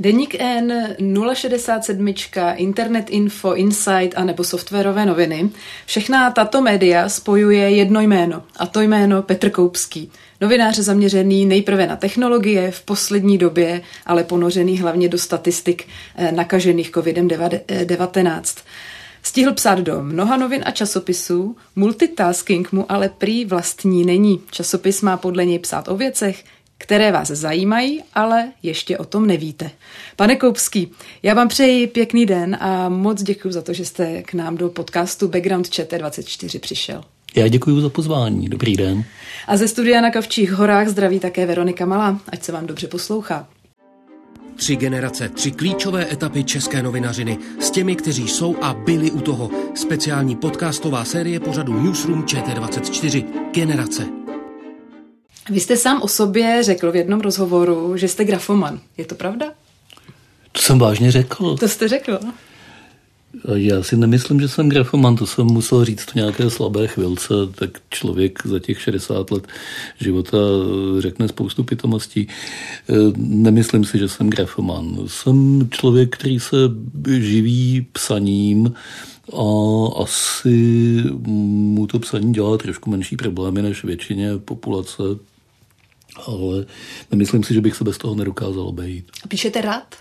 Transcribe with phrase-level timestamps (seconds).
[0.00, 0.96] Deník N,
[1.34, 2.14] 067,
[2.56, 5.50] Internet Info, Insight a nebo softwarové noviny.
[5.86, 10.12] Všechna tato média spojuje jedno jméno, a to jméno Petr Koupský.
[10.40, 15.86] Novinář zaměřený nejprve na technologie, v poslední době ale ponořený hlavně do statistik
[16.16, 18.42] eh, nakažených COVID-19.
[19.22, 24.40] Stihl psát do mnoha novin a časopisů, multitasking mu ale prý vlastní není.
[24.50, 26.44] Časopis má podle něj psát o věcech,
[26.80, 29.70] které vás zajímají, ale ještě o tom nevíte.
[30.16, 30.90] Pane Koupský,
[31.22, 34.68] já vám přeji pěkný den a moc děkuji za to, že jste k nám do
[34.68, 37.04] podcastu Background ČT24 přišel.
[37.36, 38.48] Já děkuji za pozvání.
[38.48, 39.04] Dobrý den.
[39.46, 42.20] A ze studia na Kavčích horách zdraví také Veronika Malá.
[42.28, 43.48] Ať se vám dobře poslouchá.
[44.56, 49.50] Tři generace, tři klíčové etapy české novinařiny s těmi, kteří jsou a byli u toho.
[49.74, 53.24] Speciální podcastová série pořadu Newsroom ČT24.
[53.52, 54.19] Generace.
[55.48, 58.80] Vy jste sám o sobě řekl v jednom rozhovoru, že jste grafoman.
[58.96, 59.46] Je to pravda?
[60.52, 61.56] To jsem vážně řekl.
[61.56, 62.18] To jste řekl.
[63.54, 67.70] Já si nemyslím, že jsem grafoman, to jsem musel říct v nějaké slabé chvilce, tak
[67.90, 69.46] člověk za těch 60 let
[70.00, 70.38] života
[70.98, 72.28] řekne spoustu pitomostí.
[73.16, 74.98] Nemyslím si, že jsem grafoman.
[75.06, 76.56] Jsem člověk, který se
[77.18, 78.74] živí psaním
[79.32, 79.44] a
[80.02, 80.58] asi
[81.22, 85.02] mu to psaní dělá trošku menší problémy než většině populace
[86.26, 86.66] ale
[87.10, 89.04] nemyslím si, že bych se bez toho nedokázal obejít.
[89.24, 89.94] A píšete rád?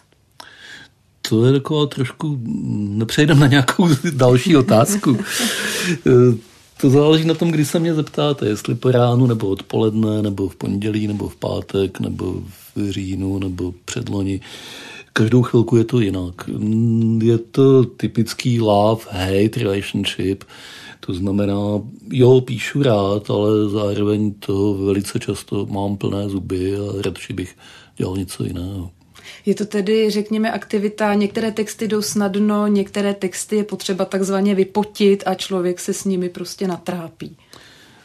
[1.29, 2.39] To je taková trošku,
[2.73, 5.17] nepřejdem na nějakou další otázku.
[6.81, 10.55] to záleží na tom, kdy se mě zeptáte, jestli po ránu, nebo odpoledne, nebo v
[10.55, 12.41] pondělí, nebo v pátek, nebo
[12.75, 14.41] v říjnu, nebo předloni.
[15.13, 16.49] Každou chvilku je to jinak.
[17.21, 20.43] Je to typický love-hate relationship,
[21.09, 21.81] to znamená,
[22.11, 27.55] jo, píšu rád, ale zároveň to velice často mám plné zuby a radši bych
[27.97, 28.91] dělal něco jiného.
[29.45, 35.23] Je to tedy, řekněme, aktivita, některé texty jdou snadno, některé texty je potřeba takzvaně vypotit
[35.25, 37.37] a člověk se s nimi prostě natrápí.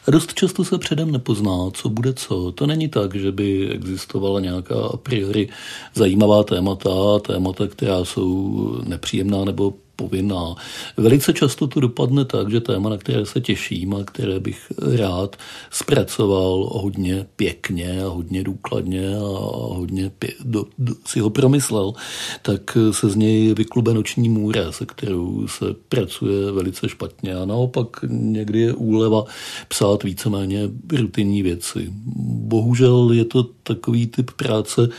[0.07, 2.51] A dost často se předem nepozná, co bude co.
[2.51, 5.49] To není tak, že by existovala nějaká a priori
[5.95, 10.55] zajímavá témata, témata, která jsou nepříjemná nebo povinná.
[10.97, 15.35] Velice často to dopadne tak, že téma, na které se těším a které bych rád
[15.71, 19.27] zpracoval hodně pěkně a hodně důkladně a
[19.75, 21.93] hodně pě- do, do, si ho promyslel,
[22.41, 27.35] tak se z něj vyklube noční můra, se kterou se pracuje velice špatně.
[27.35, 29.23] A naopak někdy je úleva
[29.67, 31.93] psát víceméně rutinní věci.
[32.25, 34.89] Bohužel je to takový typ práce,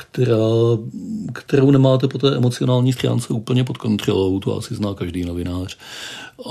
[0.00, 0.36] která,
[1.32, 5.78] kterou nemáte po té emocionální stránce úplně pod kontrolou, to asi zná každý novinář.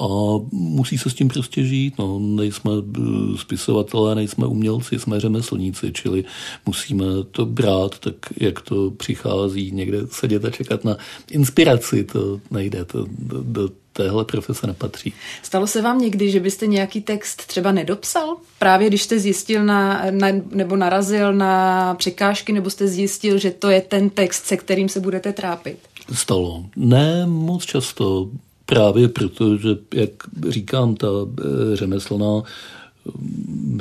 [0.01, 0.07] A
[0.51, 1.97] musí se s tím prostě žít.
[1.99, 2.19] No.
[2.19, 3.01] Nejsme eh,
[3.37, 6.23] spisovatelé, nejsme umělci, jsme řemeslníci, čili
[6.65, 9.71] musíme to brát tak, jak to přichází.
[9.71, 10.97] Někde sedět a čekat na
[11.31, 12.85] inspiraci, to nejde.
[12.85, 13.69] To, do, do
[14.03, 15.13] téhle profese nepatří.
[15.43, 18.37] Stalo se vám někdy, že byste nějaký text třeba nedopsal?
[18.59, 23.69] Právě když jste zjistil na, na, nebo narazil na překážky, nebo jste zjistil, že to
[23.69, 25.77] je ten text, se kterým se budete trápit?
[26.13, 26.65] Stalo.
[26.75, 28.29] Ne moc často.
[28.65, 30.09] Právě proto, že, jak
[30.49, 32.43] říkám, ta eh, řemeslná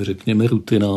[0.01, 0.89] řekněme, rutina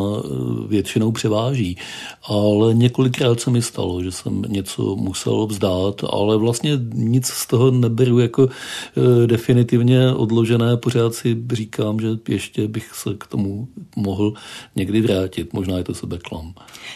[0.68, 1.78] většinou převáží.
[2.24, 7.72] Ale několikrát se mi stalo, že jsem něco musel vzdát, ale vlastně nic z toho
[7.72, 10.78] neberu jako eh, definitivně odložené.
[10.78, 14.34] Pořád si říkám, že ještě bych se k tomu mohl
[14.76, 15.54] někdy vrátit.
[15.54, 16.54] Možná je to sebeklam.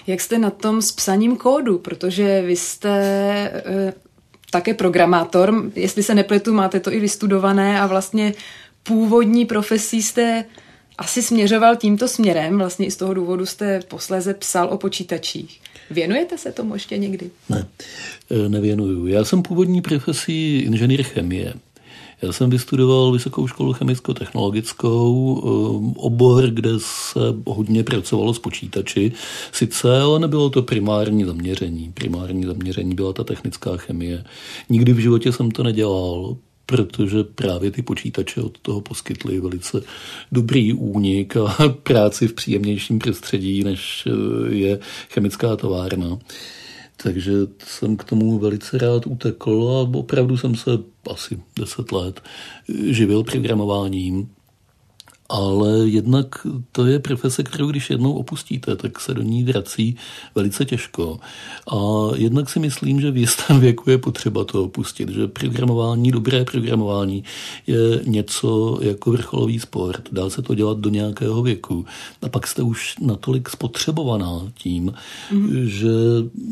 [0.07, 1.77] Jak jste na tom s psaním kódu?
[1.77, 2.91] Protože vy jste
[3.65, 3.93] eh,
[4.51, 8.33] také programátor, jestli se nepletu, máte to i vystudované a vlastně
[8.83, 10.45] původní profesí jste
[10.97, 15.61] asi směřoval tímto směrem, vlastně i z toho důvodu jste posléze psal o počítačích.
[15.91, 17.29] Věnujete se tomu ještě někdy?
[17.49, 17.67] Ne,
[18.31, 19.07] e, nevěnuju.
[19.07, 21.53] Já jsem původní profesí inženýr chemie.
[22.21, 29.11] Já jsem vystudoval Vysokou školu chemicko-technologickou, e, obor, kde se hodně pracovalo s počítači,
[29.51, 31.91] sice, ale nebylo to primární zaměření.
[31.93, 34.23] Primární zaměření byla ta technická chemie.
[34.69, 39.81] Nikdy v životě jsem to nedělal protože právě ty počítače od toho poskytly velice
[40.31, 44.07] dobrý únik a práci v příjemnějším prostředí, než
[44.49, 44.79] je
[45.09, 46.19] chemická továrna.
[46.97, 47.31] Takže
[47.65, 50.71] jsem k tomu velice rád utekl a opravdu jsem se
[51.11, 52.21] asi deset let
[52.89, 54.29] živil programováním
[55.29, 59.95] ale jednak to je profese, kterou když jednou opustíte, tak se do ní vrací
[60.35, 61.19] velice těžko.
[61.71, 61.77] A
[62.15, 67.23] jednak si myslím, že v jistém věku je potřeba to opustit, že programování, dobré programování
[67.67, 70.09] je něco jako vrcholový sport.
[70.11, 71.85] Dá se to dělat do nějakého věku.
[72.21, 74.93] A pak jste už natolik spotřebovaná tím,
[75.31, 75.63] mm-hmm.
[75.63, 75.89] že,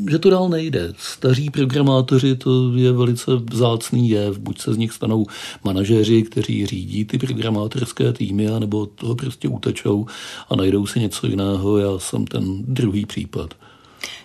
[0.10, 0.94] že to dál nejde.
[0.98, 4.38] Staří programátoři, to je velice vzácný jev.
[4.38, 5.26] Buď se z nich stanou
[5.64, 10.06] manažéři, kteří řídí ty programátorské týmy, nebo od toho prostě utečou
[10.50, 11.78] a najdou si něco jiného.
[11.78, 13.54] Já jsem ten druhý případ.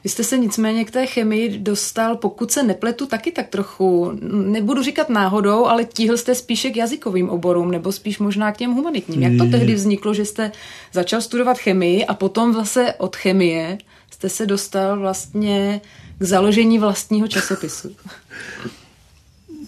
[0.04, 4.82] Vy jste se nicméně k té chemii dostal, pokud se nepletu, taky tak trochu, nebudu
[4.82, 9.22] říkat náhodou, ale tíhl jste spíše k jazykovým oborům, nebo spíš možná k těm humanitním.
[9.22, 10.52] Jak to tehdy vzniklo, že jste
[10.92, 13.78] začal studovat chemii a potom zase od chemie
[14.10, 15.80] jste se dostal vlastně
[16.18, 17.96] k založení vlastního časopisu?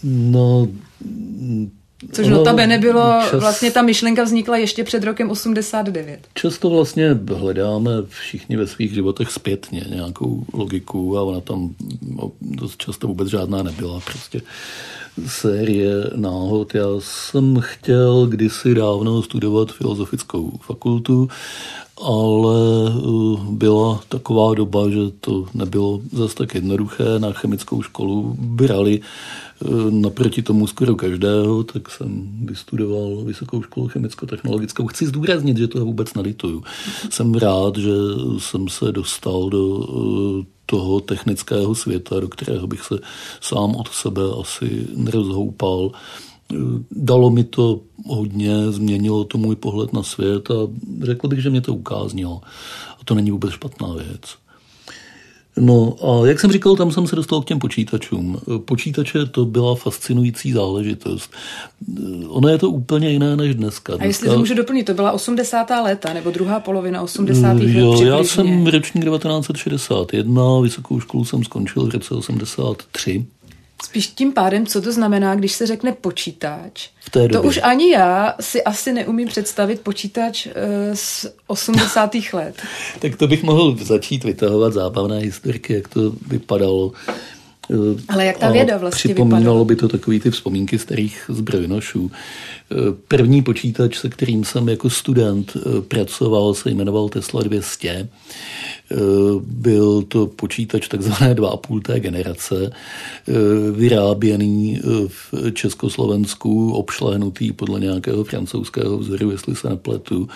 [0.03, 0.69] No,
[2.13, 6.21] Což no, notabene bylo, čas, vlastně ta myšlenka vznikla ještě před rokem 89.
[6.35, 12.77] Často vlastně hledáme všichni ve svých životech zpětně nějakou logiku a ona tam no, dost
[12.77, 14.01] často vůbec žádná nebyla.
[14.01, 14.43] Prostě
[15.27, 16.75] série náhod.
[16.75, 21.29] Já jsem chtěl kdysi dávno studovat filozofickou fakultu,
[22.03, 22.57] ale
[22.91, 27.19] eh, byla taková doba, že to nebylo zase tak jednoduché.
[27.19, 29.01] Na chemickou školu brali
[29.65, 34.87] Eh, naproti tomu skoro každého, tak jsem vystudoval Vysokou školu chemicko-technologickou.
[34.87, 36.63] Chci zdůraznit, že to vůbec nelituju.
[37.11, 37.91] Jsem rád, že
[38.39, 42.95] jsem se dostal do eh, toho technického světa, do kterého bych se
[43.41, 45.91] sám od sebe asi nerozhoupal.
[46.91, 50.55] Dalo mi to hodně, změnilo to můj pohled na svět a
[51.03, 52.41] řekl bych, že mě to ukáznilo.
[53.01, 54.23] A to není vůbec špatná věc.
[55.57, 58.41] No a jak jsem říkal, tam jsem se dostal k těm počítačům.
[58.65, 61.33] Počítače to byla fascinující záležitost.
[62.29, 63.93] Ono je to úplně jiné než dneska.
[63.99, 65.71] A jestli to můžu doplnit, to byla 80.
[65.71, 67.53] léta nebo druhá polovina 80.
[67.53, 73.27] let Jo, já jsem ročník 1961, vysokou školu jsem skončil v roce 83.
[73.85, 76.89] Spíš tím pádem, co to znamená, když se řekne počítač.
[77.01, 77.37] V té době.
[77.37, 80.53] To už ani já si asi neumím představit počítač uh,
[80.95, 82.11] z 80.
[82.33, 82.63] let.
[82.99, 86.93] tak to bych mohl začít vytahovat zábavné historky, jak to vypadalo.
[88.09, 89.65] Ale jak ta věda vlastně Připomínalo vypadala?
[89.65, 92.11] by to takový ty vzpomínky starých zbrojnošů.
[93.09, 97.89] První počítač, se kterým jsem jako student eh, pracoval, se jmenoval Tesla 200.
[97.89, 98.97] Eh,
[99.41, 103.33] byl to počítač takzvané 2,5 té generace, eh,
[103.73, 110.29] vyráběný v Československu, obšlehnutý podle nějakého francouzského vzoru, jestli se nepletu.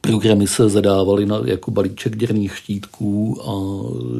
[0.00, 3.52] Programy se zadávaly na, jako balíček děrných štítků a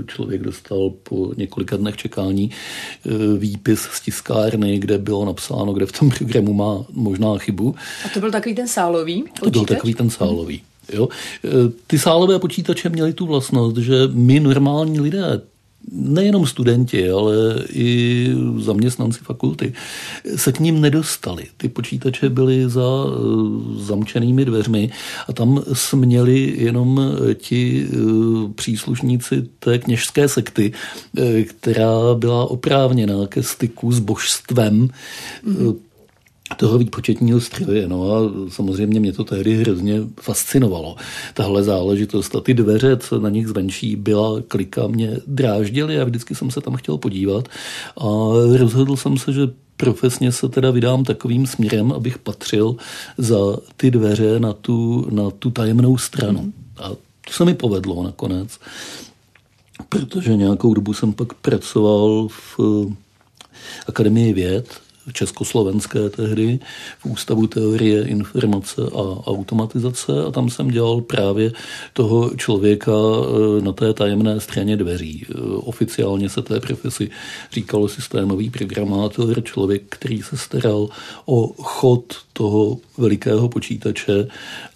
[0.07, 5.93] člověk dostal po několika dnech čekání e, výpis z tiskárny, kde bylo napsáno, kde v
[5.93, 7.75] tom programu má možná chybu.
[8.07, 9.45] A to byl takový ten sálový počítač?
[9.45, 10.63] To byl takový ten sálový.
[10.93, 11.09] Jo.
[11.45, 11.49] E,
[11.87, 15.41] ty sálové počítače měly tu vlastnost, že my normální lidé
[15.91, 17.35] nejenom studenti, ale
[17.73, 19.73] i zaměstnanci fakulty
[20.37, 21.45] se k ním nedostali.
[21.57, 23.13] Ty počítače byly za eh,
[23.85, 24.91] zamčenými dveřmi
[25.29, 27.01] a tam směli jenom
[27.35, 27.97] ti eh,
[28.55, 30.73] příslušníci té kněžské sekty,
[31.19, 34.89] eh, která byla oprávněná ke styku s božstvem.
[35.47, 35.77] Mm-hmm
[36.57, 37.89] toho výpočetního stroje.
[37.89, 40.97] No a samozřejmě mě to tehdy hrozně fascinovalo.
[41.35, 46.35] Tahle záležitost a ty dveře, co na nich zvenčí byla klika, mě dráždily a vždycky
[46.35, 47.49] jsem se tam chtěl podívat.
[47.97, 48.07] A
[48.59, 49.41] rozhodl jsem se, že
[49.77, 52.77] profesně se teda vydám takovým směrem, abych patřil
[53.19, 56.53] za ty dveře na tu, na tu tajemnou stranu.
[56.79, 56.89] A
[57.27, 58.59] to se mi povedlo nakonec,
[59.89, 62.61] protože nějakou dobu jsem pak pracoval v
[63.89, 64.81] Akademii věd
[65.13, 66.59] československé tehdy
[66.99, 71.53] v Ústavu teorie informace a automatizace a tam jsem dělal právě
[71.93, 75.27] toho člověka eh, na té tajemné straně dveří.
[75.31, 77.11] Eh, oficiálně se té profesi
[77.53, 80.89] říkalo systémový programátor, člověk, který se staral
[81.27, 84.29] o chod toho velikého počítače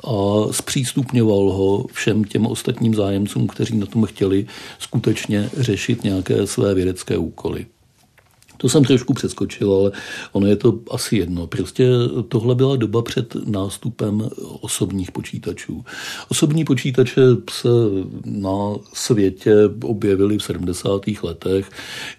[0.05, 0.13] a
[0.51, 4.47] zpřístupňoval ho všem těm ostatním zájemcům, kteří na tom chtěli
[4.79, 7.67] skutečně řešit nějaké své vědecké úkoly.
[8.57, 9.93] To jsem trošku přeskočil, ale
[10.33, 11.47] ono je to asi jedno.
[11.47, 11.89] Prostě
[12.29, 14.29] tohle byla doba před nástupem
[14.61, 15.85] osobních počítačů.
[16.29, 17.21] Osobní počítače
[17.51, 17.69] se
[18.25, 21.03] na světě objevily v 70.
[21.23, 21.71] letech.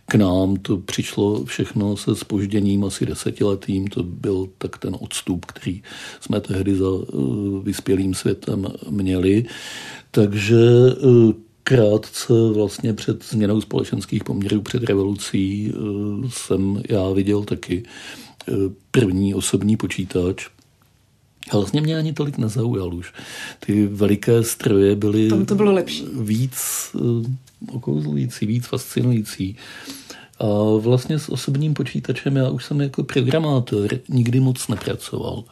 [0.05, 3.87] K nám to přišlo všechno se spožděním asi desetiletým.
[3.87, 5.81] To byl tak ten odstup, který
[6.19, 7.17] jsme tehdy za eh,
[7.63, 9.45] vyspělým světem měli.
[10.11, 17.83] Takže eh, krátce vlastně před změnou společenských poměrů, před revolucí, eh, jsem já viděl taky
[18.47, 18.53] eh,
[18.91, 20.47] první osobní počítač.
[21.51, 23.13] A vlastně mě ani tolik nezaujal už.
[23.59, 26.05] Ty veliké stroje byly Tam to bylo lepší.
[26.13, 26.57] víc
[26.95, 27.31] eh,
[27.71, 29.55] okouzlující, víc fascinující.
[30.39, 30.45] A
[30.79, 35.43] vlastně s osobním počítačem já už jsem jako programátor nikdy moc nepracoval.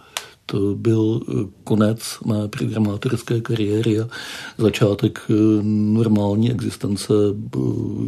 [0.46, 1.34] To byl eh,
[1.64, 4.08] konec mé programátorské kariéry a
[4.58, 5.34] začátek eh,
[5.64, 7.60] normální existence eh,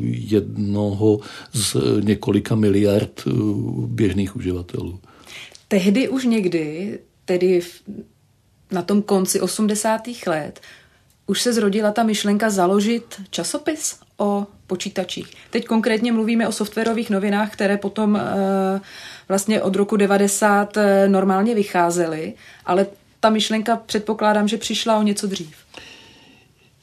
[0.03, 1.20] jednoho
[1.53, 3.24] z několika miliard
[3.88, 5.00] běžných uživatelů.
[5.67, 7.62] Tehdy už někdy, tedy
[8.72, 10.01] na tom konci 80.
[10.27, 10.62] let,
[11.27, 15.27] už se zrodila ta myšlenka založit časopis o počítačích.
[15.50, 18.79] Teď konkrétně mluvíme o softwarových novinách, které potom uh,
[19.29, 22.33] vlastně od roku 90 eh, normálně vycházely,
[22.65, 22.86] ale
[23.19, 25.55] ta myšlenka předpokládám, že přišla o něco dřív.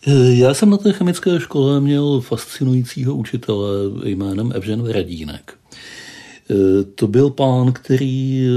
[0.06, 3.68] Eh, já jsem na té chemické škole měl fascinujícího učitele
[4.04, 5.54] jménem Evžen Radínek.
[6.50, 8.48] Eh, to byl pán, který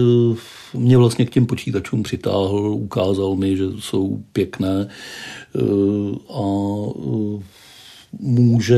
[0.73, 4.87] mě vlastně k těm počítačům přitáhl, ukázal mi, že jsou pěkné
[6.29, 6.43] a
[8.19, 8.77] může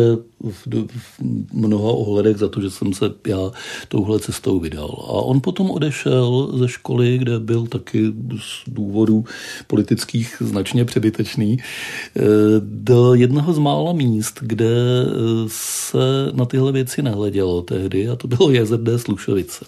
[0.51, 1.21] v, v
[1.53, 3.51] mnoha ohledech za to, že jsem se já
[3.87, 5.05] touhle cestou vydal.
[5.07, 8.05] A on potom odešel ze školy, kde byl taky
[8.39, 9.25] z důvodů
[9.67, 12.21] politických značně přebytečný, eh,
[12.59, 15.05] do jednoho z mála míst, kde
[15.47, 19.65] se na tyhle věci nehledělo tehdy, a to bylo JZD Slušovice.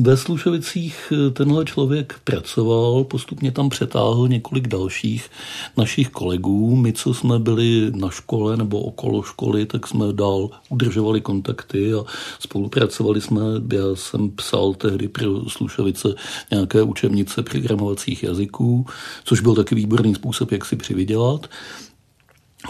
[0.00, 5.30] Ve Slušovicích tenhle člověk pracoval, postupně tam přetáhl několik dalších
[5.76, 6.76] našich kolegů.
[6.76, 12.04] My, co jsme byli na škole nebo okolo školy, tak jsme dál udržovali kontakty a
[12.38, 13.42] spolupracovali jsme.
[13.72, 16.14] Já jsem psal tehdy pro Slušovice
[16.50, 18.86] nějaké učebnice programovacích jazyků,
[19.24, 21.46] což byl taky výborný způsob, jak si přivydělat.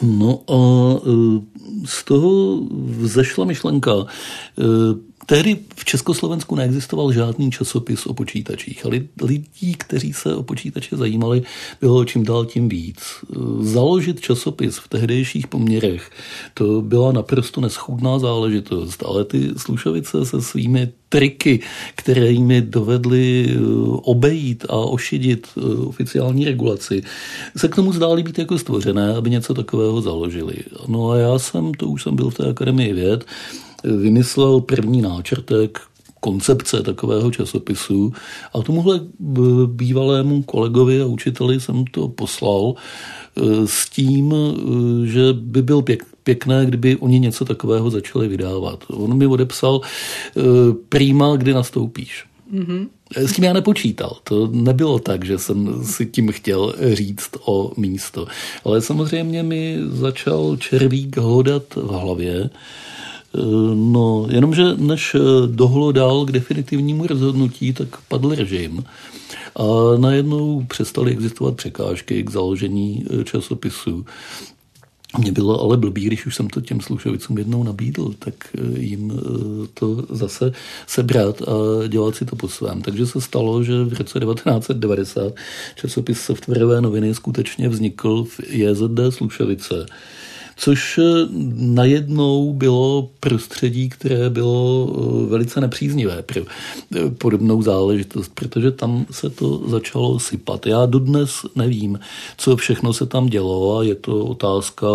[0.03, 0.59] No a
[0.97, 1.41] e,
[1.85, 2.61] z toho
[2.99, 3.93] vzešla myšlenka
[5.27, 11.43] Tehdy v Československu neexistoval žádný časopis o počítačích, ale lidí, kteří se o počítače zajímali,
[11.81, 12.99] bylo čím dál tím víc.
[13.61, 16.11] Založit časopis v tehdejších poměrech,
[16.55, 21.61] to byla naprosto neschůdná záležitost, ale ty slušovice se svými triky,
[21.95, 23.59] které jimi dovedly eh,
[24.03, 27.03] obejít a ošidit eh, oficiální regulaci,
[27.57, 30.57] se k tomu zdály být jako stvořené, aby něco takového založili.
[30.87, 33.25] No a já jsem, to už jsem byl v té akademii věd,
[33.85, 35.81] vymyslel první náčrtek
[36.21, 38.13] koncepce takového časopisu
[38.55, 39.01] a tomuhle
[39.67, 46.05] bývalému kolegovi a učiteli jsem to poslal e, s tím, e, že by byl pěk,
[46.23, 48.85] pěkné, kdyby oni něco takového začali vydávat.
[48.89, 49.81] On mi odepsal
[50.89, 52.25] prýma, kdy nastoupíš.
[52.53, 52.89] Mm-hmm.
[53.17, 54.17] S tím já nepočítal.
[54.25, 58.27] To nebylo tak, že jsem si tím chtěl říct o místo.
[58.65, 62.51] Ale samozřejmě mi začal červík hodat v hlavě,
[63.75, 68.85] No, jenomže než dohlodal k definitivnímu rozhodnutí, tak padl režim
[69.57, 74.07] a najednou přestaly existovat překážky k založení eh, časopisu.
[75.19, 79.13] Mně bylo ale blbý, když už jsem to těm slušovicům jednou nabídl, tak eh, jim
[79.13, 80.53] eh, to zase
[80.87, 82.83] sebrat a dělat si to po svém.
[82.83, 85.33] Takže se stalo, že v roce 1990
[85.75, 89.87] časopis Softwarové noviny skutečně vznikl v JZD Slušovice
[90.57, 91.03] což eh,
[91.55, 99.31] najednou bylo prostředí, které bylo eh, velice nepříznivé pro eh, podobnou záležitost, protože tam se
[99.31, 100.67] to začalo sypat.
[100.67, 101.99] Já dodnes nevím,
[102.37, 104.87] co všechno se tam dělo a je to otázka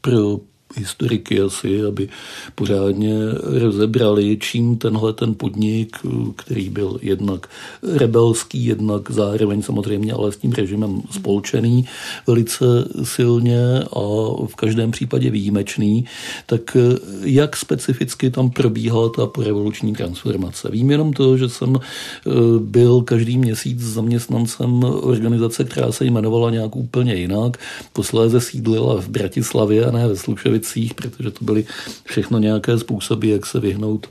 [0.00, 0.40] pro
[0.76, 2.08] historiky asi, aby
[2.54, 5.96] pořádně rozebrali, čím tenhle ten podnik,
[6.36, 7.46] který byl jednak
[7.82, 11.86] rebelský, jednak zároveň samozřejmě ale s tím režimem spolčený
[12.26, 12.64] velice
[13.02, 14.00] silně a
[14.46, 16.04] v každém případě výjimečný,
[16.46, 16.76] tak
[17.22, 20.68] jak specificky tam probíhala ta revoluční transformace.
[20.70, 26.76] Vím jenom to, že jsem eh, byl každý měsíc zaměstnancem organizace, která se jmenovala nějak
[26.76, 27.56] úplně jinak,
[27.92, 31.64] posléze sídlila v Bratislavě a ne ve Slušovicích likvidacích, protože to byly
[32.04, 34.06] všechno nějaké způsoby, jak se vyhnout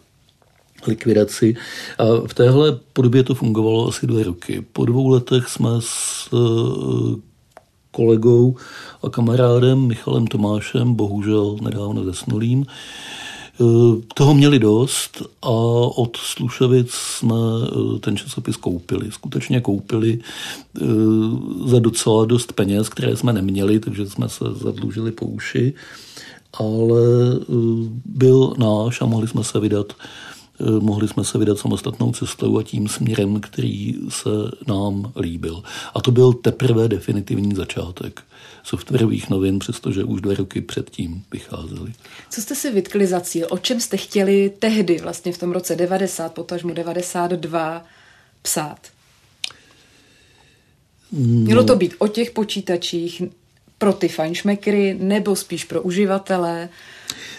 [0.87, 1.55] likvidaci.
[1.97, 4.65] A v téhle podobě to fungovalo asi dvě roky.
[4.73, 7.21] Po dvou letech jsme s eh,
[7.91, 8.55] kolegou
[9.03, 12.65] a kamarádem Michalem Tomášem, bohužel nedávno zesnulým,
[14.13, 15.49] toho měli dost a
[15.95, 17.35] od Slušovic jsme
[17.99, 19.11] ten časopis koupili.
[19.11, 20.19] Skutečně koupili
[21.65, 25.73] za docela dost peněz, které jsme neměli, takže jsme se zadlužili po uši,
[26.59, 27.01] ale
[28.05, 29.93] byl náš a mohli jsme se vydat
[30.79, 34.29] mohli jsme se vydat samostatnou cestou a tím směrem, který se
[34.67, 35.63] nám líbil.
[35.93, 38.23] A to byl teprve definitivní začátek
[38.63, 41.93] softwarových novin, přestože už dva roky předtím vycházely.
[42.29, 43.47] Co jste si vytkli za cíl?
[43.49, 47.85] O čem jste chtěli tehdy, vlastně v tom roce 90, potažmu 92,
[48.41, 48.79] psát?
[51.11, 53.23] Mělo to být o těch počítačích
[53.85, 56.69] pro ty fajnšmekry, nebo spíš pro uživatele?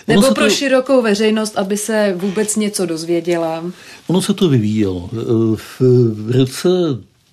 [0.09, 0.51] Nebo pro to...
[0.51, 3.65] širokou veřejnost, aby se vůbec něco dozvěděla?
[4.07, 5.11] Ono se to vyvíjelo.
[5.57, 6.69] V roce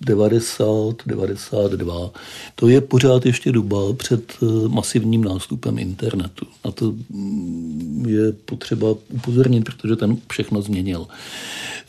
[0.00, 0.66] 90,
[1.06, 2.10] 92.
[2.54, 6.46] To je pořád ještě doba před eh, masivním nástupem internetu.
[6.64, 11.06] Na to mm, je potřeba upozornit, protože ten všechno změnil.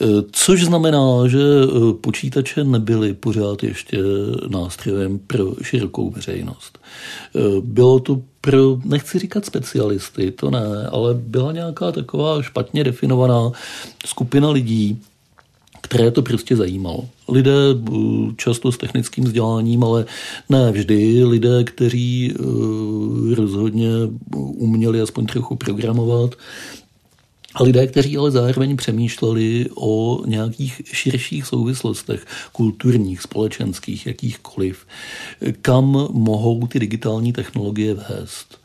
[0.01, 3.97] Eh, což znamená, že eh, počítače nebyly pořád ještě
[4.47, 6.79] nástrojem pro širokou veřejnost.
[7.61, 13.51] Bylo to pro, nechci říkat specialisty, to ne, ale byla nějaká taková špatně definovaná
[14.05, 15.01] skupina lidí,
[15.85, 17.05] které to prostě zajímalo.
[17.27, 17.91] Lidé eh,
[18.37, 20.05] často s technickým vzděláním, ale
[20.49, 21.23] ne vždy.
[21.23, 23.89] Lidé, kteří eh, rozhodně
[24.35, 26.35] uměli aspoň trochu programovat,
[27.55, 34.85] a lidé, kteří ale zároveň přemýšleli o nějakých širších souvislostech, kulturních, společenských, jakýchkoliv,
[35.61, 38.59] kam mohou ty digitální technologie vést.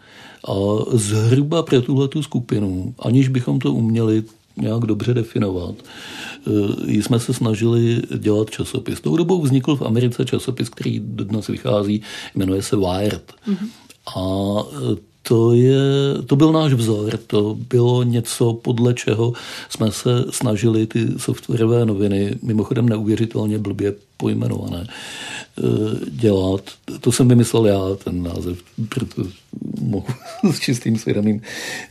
[0.49, 0.53] A
[0.93, 4.23] zhruba pro tuhle skupinu, aniž bychom to uměli
[4.57, 5.75] nějak dobře definovat,
[6.47, 9.01] Eh, jsme se snažili dělat časopis.
[9.01, 12.03] Tou dobou vznikl v Americe časopis, který dnes vychází,
[12.35, 13.33] jmenuje se Wired.
[13.49, 13.69] Mm-hmm.
[14.17, 14.23] A
[14.73, 15.79] eh, to, je,
[16.27, 19.33] to byl náš vzor, to bylo něco, podle čeho
[19.69, 25.63] jsme se snažili ty softwarové noviny, mimochodem neuvěřitelně blbě pojmenované, eh,
[26.11, 26.61] dělat.
[27.01, 28.59] To jsem vymyslel já, ten název,
[28.89, 29.23] proto
[29.81, 30.07] mohu
[30.53, 31.43] s čistým svědomím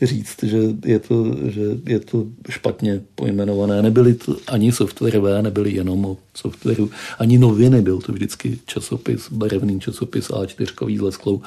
[0.02, 3.82] říct, že je to, že je to špatně pojmenované.
[3.82, 9.80] Nebyly to ani softwarové, nebyly jenom o softwaru, ani noviny, byl to vždycky časopis, barevný
[9.80, 11.42] časopis A4 s lesklou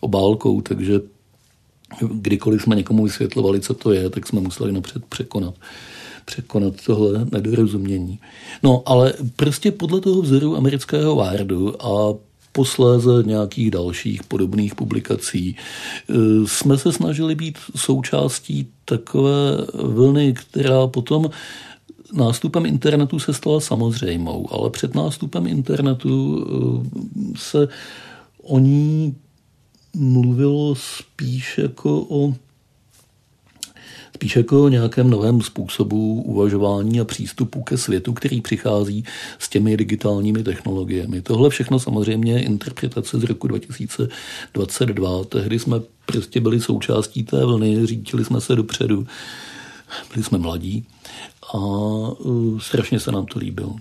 [0.00, 1.00] obálkou, takže
[2.00, 5.54] kdykoliv jsme někomu vysvětlovali, co to je, tak jsme museli napřed překonat
[6.24, 8.18] překonat tohle nedorozumění.
[8.62, 12.14] No, ale prostě podle toho vzoru amerického Wardu a
[12.52, 16.14] posléze nějakých dalších podobných publikací e,
[16.46, 21.30] jsme se snažili být součástí takové vlny, která potom
[22.12, 27.68] nástupem internetu se stala samozřejmou, ale před nástupem internetu e, se
[28.42, 29.14] o ní
[29.94, 32.34] mluvilo spíš jako o
[34.14, 39.04] spíš jako o nějakém novém způsobu uvažování a přístupu ke světu, který přichází
[39.38, 41.22] s těmi digitálními technologiemi.
[41.22, 45.24] Tohle všechno samozřejmě je interpretace z roku 2022.
[45.24, 49.06] Tehdy jsme prostě byli součástí té vlny, řítili jsme se dopředu,
[50.12, 50.86] byli jsme mladí
[51.54, 53.76] a uh, strašně se nám to líbilo.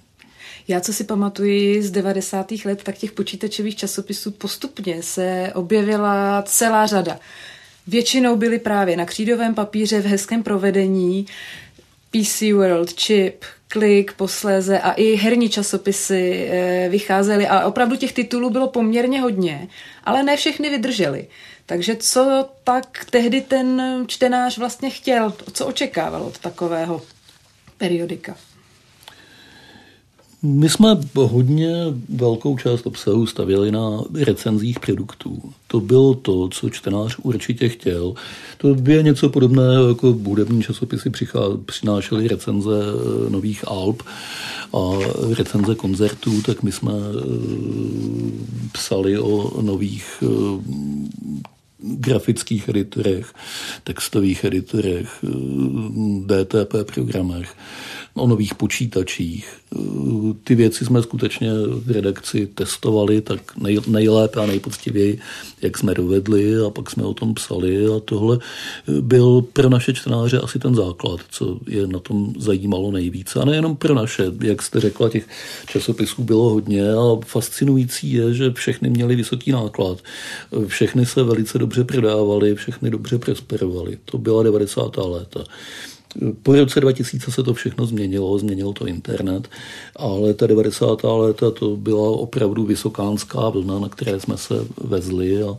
[0.68, 2.52] Já, co si pamatuji z 90.
[2.66, 7.20] let, tak těch počítačových časopisů postupně se objevila celá řada.
[7.88, 11.26] Většinou byly právě na křídovém papíře v hezkém provedení,
[12.12, 18.50] PC World, Chip, Klik posléze a i herní časopisy eh, vycházely a opravdu těch titulů
[18.50, 19.68] bylo poměrně hodně,
[20.04, 21.28] ale ne všechny vydržely.
[21.66, 27.02] Takže co tak tehdy ten čtenář vlastně chtěl, co očekával od takového
[27.78, 28.36] periodika?
[30.46, 31.76] My jsme hodně
[32.10, 35.42] velkou část obsahu stavili na recenzích produktů.
[35.68, 38.14] To bylo to, co čtenář určitě chtěl.
[38.58, 41.12] To je něco podobného, jako hudební časopisy
[41.66, 44.04] přinášely recenze eh, nových alb
[44.74, 44.80] a
[45.38, 47.24] recenze koncertů, tak my jsme eh,
[48.72, 50.28] psali o nových eh,
[51.80, 53.34] grafických editorech,
[53.84, 55.26] textových editorech,
[56.26, 57.56] DTP programech
[58.16, 59.48] o nových počítačích.
[60.44, 65.20] Ty věci jsme skutečně v redakci testovali tak nej, nejlépe a nejpoctivěji,
[65.62, 68.40] jak jsme dovedli a pak jsme o tom psali a tohle
[69.02, 73.40] byl pro naše čtenáře asi ten základ, co je na tom zajímalo nejvíce.
[73.40, 75.28] A nejenom pro naše, jak jste řekla, těch
[75.68, 79.98] časopisů bylo hodně a fascinující je, že všechny měli vysoký náklad.
[80.68, 83.98] Všechny se velice dobře prodávaly, všechny dobře prosperovaly.
[84.06, 84.98] To byla 90.
[84.98, 85.44] léta.
[86.44, 89.50] Po roce 2000 se to všechno změnilo, změnil to internet,
[89.96, 91.04] ale ta 90.
[91.04, 95.58] léta to byla opravdu vysokánská vlna, na které jsme se vezli a,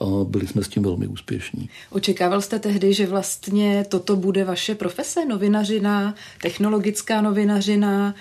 [0.00, 1.68] a byli jsme s tím velmi úspěšní.
[1.90, 8.14] Očekával jste tehdy, že vlastně toto bude vaše profese, novinařina, technologická novinařina,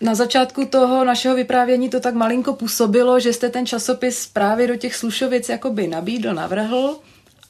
[0.00, 4.76] na začátku toho našeho vyprávění to tak malinko působilo, že jste ten časopis právě do
[4.76, 6.96] těch Slušovic jakoby nabídl, navrhl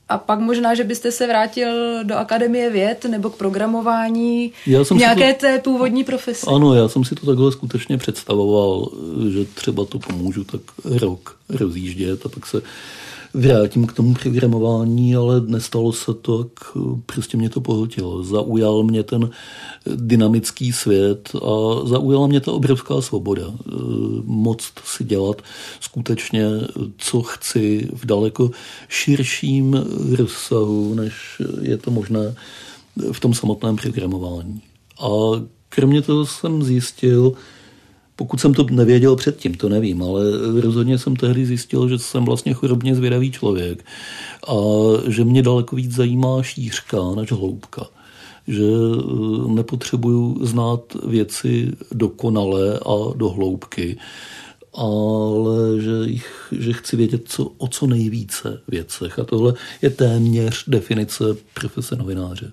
[0.08, 4.96] a pak možná, že byste se vrátil do Akademie věd nebo k programování já jsem
[4.96, 6.46] nějaké to, té původní profese.
[6.46, 8.88] Ano, já jsem si to takhle skutečně představoval,
[9.32, 12.62] že třeba to pomůžu tak rok rozjíždět a pak se
[13.34, 18.24] vrátím k tomu programování, ale nestalo se to, tak prostě mě to pohltilo.
[18.24, 19.30] Zaujal mě ten
[19.96, 23.42] dynamický svět a zaujala mě ta obrovská svoboda.
[24.24, 25.42] Moc si dělat
[25.80, 26.46] skutečně,
[26.98, 28.50] co chci v daleko
[28.88, 29.84] širším
[30.16, 32.34] rozsahu, než je to možné
[33.12, 34.60] v tom samotném programování.
[35.00, 35.08] A
[35.68, 37.32] kromě toho jsem zjistil,
[38.16, 40.22] pokud jsem to nevěděl předtím, to nevím, ale
[40.60, 43.84] rozhodně jsem tehdy zjistil, že jsem vlastně chorobně zvědavý člověk
[44.48, 44.54] a
[45.08, 47.86] že mě daleko víc zajímá šířka než hloubka.
[48.48, 53.96] Že eh, nepotřebuju znát věci dokonale a do hloubky,
[54.74, 59.18] ale že, jich, že chci vědět co, o co nejvíce věcech.
[59.18, 61.24] A tohle je téměř definice
[61.54, 62.52] profese novináře.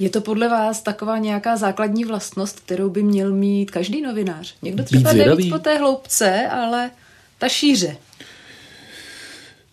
[0.00, 4.54] Je to podle vás taková nějaká základní vlastnost, kterou by měl mít každý novinář?
[4.62, 6.90] Někdo třeba jde víc po té hloubce, ale
[7.38, 7.96] ta šíře.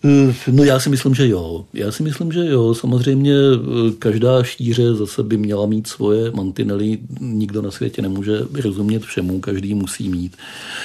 [0.06, 1.66] Eh, no já si myslím, že jo.
[1.74, 2.74] Já si myslím, že jo.
[2.74, 6.98] Samozřejmě eh, každá šíře zase by měla mít svoje mantinely.
[7.20, 10.38] Nikdo na světě nemůže rozumět všemu, každý musí mít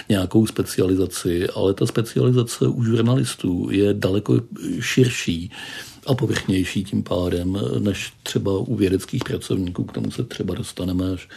[0.08, 4.40] nějakou specializaci, ale ta specializace u žurnalistů je daleko
[4.80, 5.50] širší
[6.06, 9.84] a povrchnější tím pádem, než třeba u vědeckých pracovníků.
[9.84, 11.28] K tomu se třeba dostaneme, až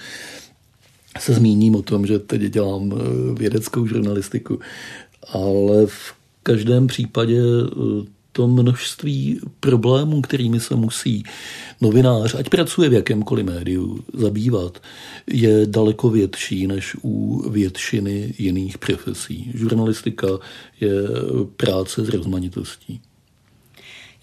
[1.20, 4.60] se zmíním o tom, že teď dělám eh, vědeckou žurnalistiku.
[5.34, 11.24] Ale v každém případě eh, to množství problémů, kterými se musí
[11.82, 14.82] novinář, ať pracuje v jakémkoliv médiu, zabývat,
[15.28, 19.52] je daleko větší než u většiny jiných profesí.
[19.54, 20.28] Žurnalistika
[20.82, 20.92] je
[21.58, 23.02] práce s rozmanitostí.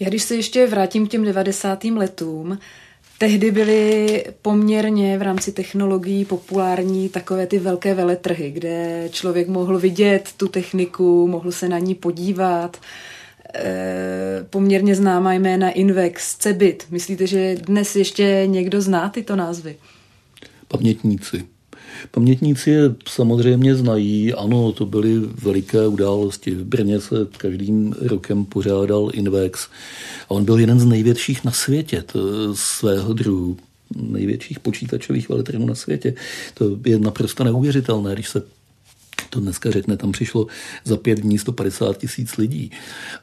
[0.03, 1.85] Já když se ještě vrátím k těm 90.
[1.85, 2.59] letům,
[3.19, 10.29] Tehdy byly poměrně v rámci technologií populární takové ty velké veletrhy, kde člověk mohl vidět
[10.37, 12.77] tu techniku, mohl se na ní podívat.
[13.55, 16.87] E, poměrně známá jména Invex, Cebit.
[16.91, 19.77] Myslíte, že dnes ještě někdo zná tyto názvy?
[20.69, 21.45] Pamětníci.
[22.11, 26.51] Pamětníci je samozřejmě znají, ano, to byly veliké události.
[26.51, 29.69] V Brně se každým rokem pořádal Invex
[30.29, 32.21] a on byl jeden z největších na světě to,
[32.55, 33.57] svého druhu
[33.97, 36.15] největších počítačových veletrhů na světě.
[36.55, 38.43] To je naprosto neuvěřitelné, když se
[39.33, 40.47] to dneska řekne, tam přišlo
[40.85, 42.71] za pět dní 150 tisíc lidí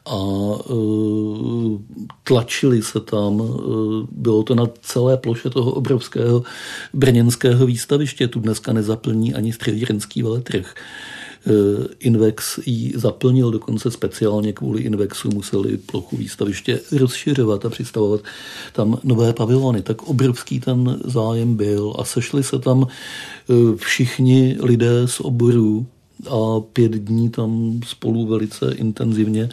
[0.05, 1.81] a uh,
[2.23, 6.43] tlačili se tam, uh, bylo to na celé ploše toho obrovského
[6.93, 10.75] brněnského výstaviště, tu dneska nezaplní ani středírenský veletrh.
[11.99, 18.21] Invex ji zaplnil, dokonce speciálně kvůli Invexu museli plochu výstaviště rozšiřovat a přistavovat
[18.73, 19.81] tam nové pavilony.
[19.81, 22.87] Tak obrovský ten zájem byl a sešli se tam
[23.75, 25.87] všichni lidé z oborů
[26.27, 29.49] a pět dní tam spolu velice intenzivně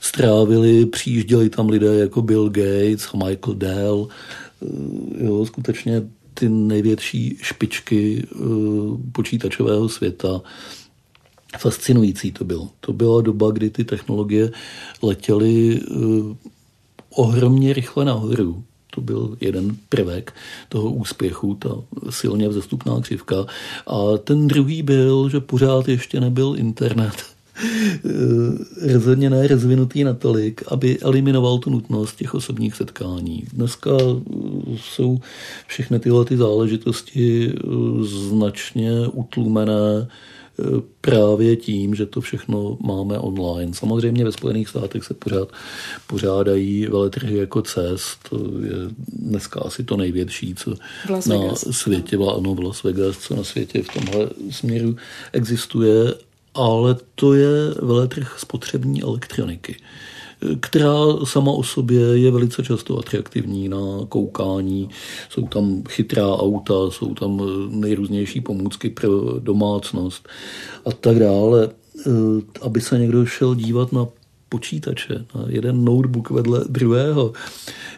[0.00, 0.86] strávili.
[0.86, 4.08] Přijížděli tam lidé jako Bill Gates Michael Dell.
[4.62, 6.02] Eh, jo, skutečně
[6.34, 8.38] ty největší špičky eh,
[9.12, 10.42] počítačového světa.
[11.58, 12.70] Fascinující to bylo.
[12.80, 14.50] To byla doba, kdy ty technologie
[15.02, 16.36] letěly eh,
[17.10, 18.64] ohromně rychle nahoru.
[18.90, 20.34] To byl jeden prvek
[20.68, 21.70] toho úspěchu, ta
[22.10, 23.46] silně vzestupná křivka.
[23.86, 27.14] A ten druhý byl, že pořád ještě nebyl internet
[28.84, 33.44] eh, rozhodně ne rozvinutý natolik, aby eliminoval tu nutnost těch osobních setkání.
[33.52, 33.90] Dneska
[34.76, 35.20] jsou
[35.66, 37.60] všechny tyhle ty záležitosti eh,
[38.02, 40.08] značně utlumené
[41.00, 43.74] právě tím, že to všechno máme online.
[43.74, 45.48] Samozřejmě ve Spojených státech se pořád
[46.06, 48.76] pořádají veletrhy jako CES, to je
[49.08, 50.74] dneska asi to největší, co
[51.26, 54.96] na světě, no, v Las Vegas, co na světě v tomhle směru
[55.32, 56.14] existuje,
[56.54, 59.76] ale to je veletrh spotřební elektroniky
[60.60, 64.88] která sama o sobě je velice často atraktivní na koukání.
[65.28, 70.28] Jsou tam chytrá auta, jsou tam nejrůznější pomůcky pro domácnost
[70.84, 71.68] a tak dále.
[72.06, 72.10] Eh,
[72.62, 74.06] aby se někdo šel dívat na
[74.48, 77.32] počítače, na jeden notebook vedle druhého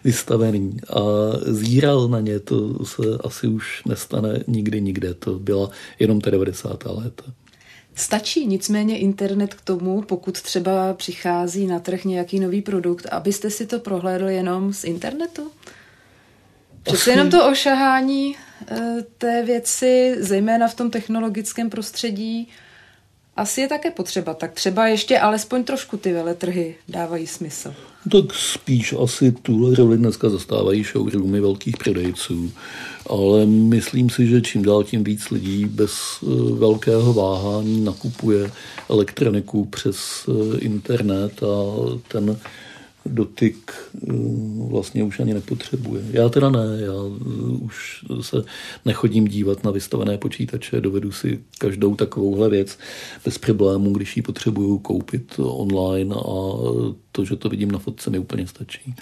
[0.04, 1.00] vystavený a
[1.46, 5.14] zíral na ně, to se asi už nestane nikdy nikde.
[5.14, 6.84] To byla jenom ta 90.
[6.84, 7.24] léta.
[7.94, 13.66] Stačí nicméně internet k tomu, pokud třeba přichází na trh nějaký nový produkt, abyste si
[13.66, 15.50] to prohlédli jenom z internetu?
[16.82, 18.36] Přece jenom to ošahání
[18.68, 18.76] eh,
[19.18, 22.48] té věci, zejména v tom technologickém prostředí,
[23.36, 24.34] asi je také potřeba.
[24.34, 27.74] Tak třeba ještě alespoň trošku ty veletrhy dávají smysl.
[28.10, 32.52] Tak spíš asi tuhle roli dneska zastávají showroomy velkých prodejců,
[33.10, 35.92] ale myslím si, že čím dál tím víc lidí bez
[36.22, 38.50] eh, velkého váhání nakupuje
[38.90, 41.54] elektroniku přes eh, internet a
[42.08, 42.38] ten
[43.06, 44.12] dotyk eh,
[44.68, 46.02] vlastně už ani nepotřebuje.
[46.10, 48.44] Já teda ne, já eh, už se
[48.84, 52.78] nechodím dívat na vystavené počítače, dovedu si každou takovouhle věc
[53.24, 56.52] bez problémů, když ji potřebuju koupit online a
[57.12, 58.94] to, že to vidím na fotce, mi úplně stačí.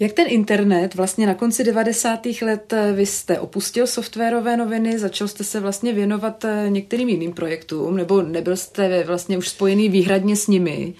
[0.00, 2.26] Jak ten internet, vlastně na konci 90.
[2.42, 7.96] let eh, vy jste opustil softwarové noviny, začal jste se vlastně věnovat některým jiným projektům,
[7.96, 10.94] nebo nebyl jste vlastně už spojený výhradně s nimi.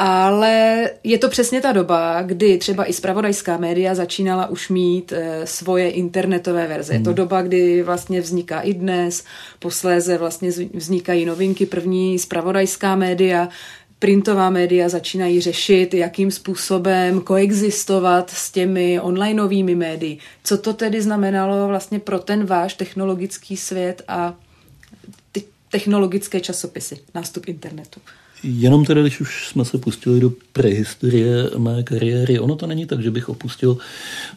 [0.00, 5.46] Ale je to přesně ta doba, kdy třeba i spravodajská média začínala už mít e,
[5.46, 6.92] svoje internetové verze.
[6.92, 7.00] Hmm.
[7.00, 7.16] Je to hmm.
[7.16, 9.24] doba, kdy vlastně vzniká i dnes,
[9.58, 13.48] posléze vlastně vznikají novinky, první spravodajská média,
[13.98, 20.18] printová média začínají řešit, jakým způsobem koexistovat s těmi onlineovými médii.
[20.44, 24.34] Co to tedy znamenalo vlastně pro ten váš technologický svět a
[25.32, 28.00] ty technologické časopisy, nástup internetu?
[28.42, 33.02] Jenom teda, když už jsme se pustili do prehistorie mé kariéry, ono to není tak,
[33.02, 33.78] že bych opustil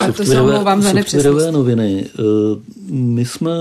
[0.06, 2.06] softwarové, softwarové noviny.
[2.06, 2.22] Eh,
[2.90, 3.52] my jsme,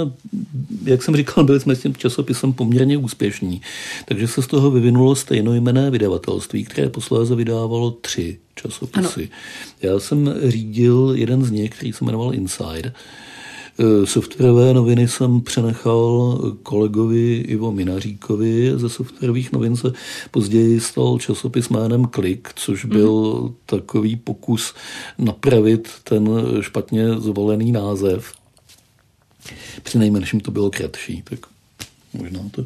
[0.85, 3.61] jak jsem říkal, byli jsme s tím časopisem poměrně úspěšní,
[4.05, 9.21] takže se z toho vyvinulo stejnojmené vydavatelství, které posléze vydávalo tři časopisy.
[9.21, 9.93] Ano.
[9.93, 12.93] Já jsem řídil jeden z nich, který se jmenoval Inside,
[14.05, 18.73] softwarové noviny jsem přenechal kolegovi Ivo Minaříkovi.
[18.77, 19.93] Ze softwarových novin se
[20.31, 22.93] později stal časopis jménem Klik, což mhm.
[22.93, 23.55] byl mm-hmm.
[23.67, 24.75] takový pokus
[25.19, 26.29] napravit ten
[26.61, 28.33] špatně zvolený název.
[29.83, 31.39] Při nejmenším to bylo kratší, tak
[32.15, 32.65] možná to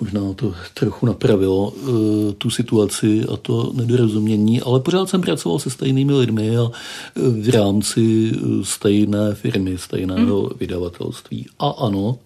[0.00, 5.70] možná to trochu napravilo uh, tu situaci a to nedorozumění, ale pořád jsem pracoval se
[5.70, 10.48] stejnými lidmi a eh, v rámci eh, stejné firmy, stejného mm.
[10.60, 11.46] vydavatelství.
[11.58, 12.18] A ano,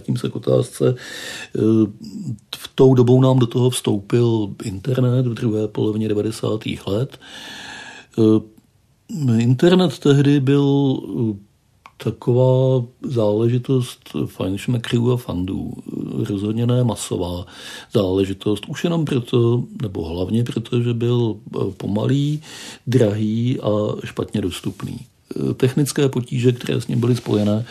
[0.00, 0.94] tím se k otázce.
[2.56, 6.60] V tou dobou nám do toho vstoupil internet v druhé polovině 90.
[6.86, 7.18] let.
[9.38, 11.00] Internet tehdy byl
[11.96, 15.72] taková záležitost fajnšmekrů a fandů.
[16.28, 17.46] Rozhodně ne masová
[17.92, 18.64] záležitost.
[18.68, 21.36] Už jenom proto, nebo hlavně proto, že byl
[21.76, 22.42] pomalý,
[22.86, 23.70] drahý a
[24.04, 24.98] špatně dostupný.
[25.56, 27.64] Technické potíže, které s ním byly spojené,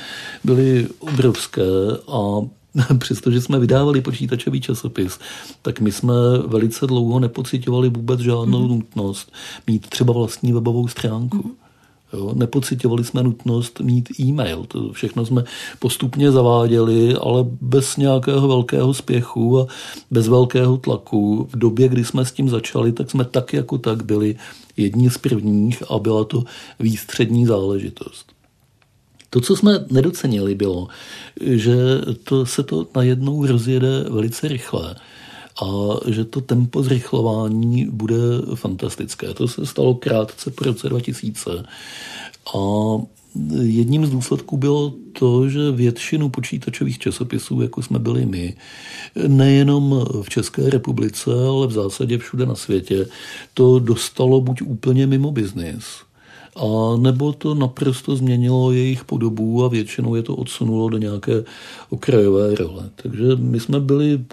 [0.44, 1.64] byly obrovské
[2.08, 2.42] a
[2.98, 5.20] přestože jsme vydávali počítačový časopis,
[5.62, 6.14] tak my jsme
[6.48, 8.68] velice dlouho nepocitovali vůbec žádnou mm.
[8.68, 9.32] nutnost
[9.68, 11.38] mít třeba vlastní webovou stránku.
[11.38, 11.65] Mm.
[12.16, 14.66] Jo, nepocitovali jsme nutnost mít e-mail.
[14.68, 15.44] To všechno jsme
[15.80, 19.68] postupně zaváděli, ale bez nějakého velkého spěchu a
[20.12, 21.48] bez velkého tlaku.
[21.52, 24.36] V době, kdy jsme s tím začali, tak jsme tak jako tak byli
[24.78, 26.44] jedni z prvních a byla to
[26.80, 28.32] výstřední záležitost.
[29.30, 30.88] To, co jsme nedocenili, bylo,
[31.42, 31.76] že
[32.24, 34.96] to se to najednou rozjede velice rychle
[35.64, 35.68] a
[36.10, 38.16] že to tempo zrychlování bude
[38.56, 39.34] fantastické.
[39.34, 41.64] To se stalo krátce po roce 2000
[42.56, 42.60] a
[43.62, 48.56] jedním z důsledků bylo to, že většinu počítačových časopisů, jako jsme byli my,
[49.28, 53.08] nejenom v České republice, ale v zásadě všude na světě,
[53.54, 55.86] to dostalo buď úplně mimo biznis,
[56.56, 61.44] a nebo to naprosto změnilo jejich podobu a většinou je to odsunulo do nějaké
[61.90, 62.90] okrajové role.
[62.96, 64.26] Takže my jsme byli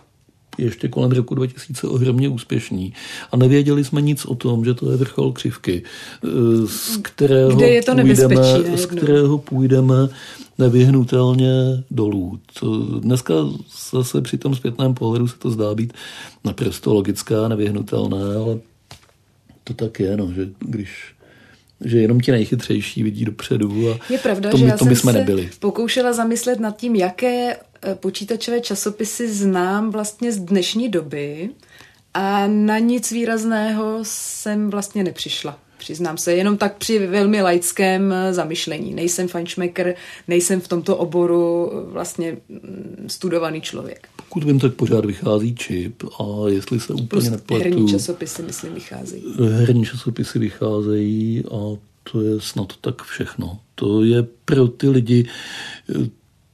[0.59, 2.93] ještě kolem roku 2000 ohromně úspěšní.
[3.33, 5.83] A nevěděli jsme nic o tom, že to je vrchol křivky,
[6.25, 6.29] eh,
[6.67, 8.37] z kterého, Kde je to půjdeme,
[8.77, 10.09] z kterého půjdeme
[10.59, 12.39] nevyhnutelně dolů.
[12.61, 13.35] To dneska
[13.93, 15.93] zase při tom zpětném pohledu se to zdá být
[16.45, 18.59] naprosto logické a nevyhnutelné, ale
[19.65, 21.15] to tak je, no, že když
[21.85, 25.13] že jenom ti nejchytřejší vidí dopředu a je pravda, to, že já to my jsme
[25.13, 25.51] se nebyli.
[25.59, 27.57] pokoušela zamyslet nad tím, jaké
[27.95, 31.51] počítačové časopisy znám vlastně z dnešní doby
[32.15, 35.59] a na nic výrazného jsem vlastně nepřišla.
[35.79, 38.95] Přiznám se, jenom tak při velmi laickém eh, zamyšlení.
[38.95, 39.95] Nejsem fanšmeker,
[40.29, 44.09] nejsem v tomto oboru eh, vlastně mm, studovaný člověk.
[44.17, 47.65] Pokud vím, tak pořád vychází čip a jestli se úplně Plus nepletu...
[47.65, 49.25] Herní časopisy, myslím, vycházejí.
[49.51, 51.79] Herní časopisy vycházejí a
[52.13, 53.59] to je snad tak všechno.
[53.75, 55.29] To je pro ty lidi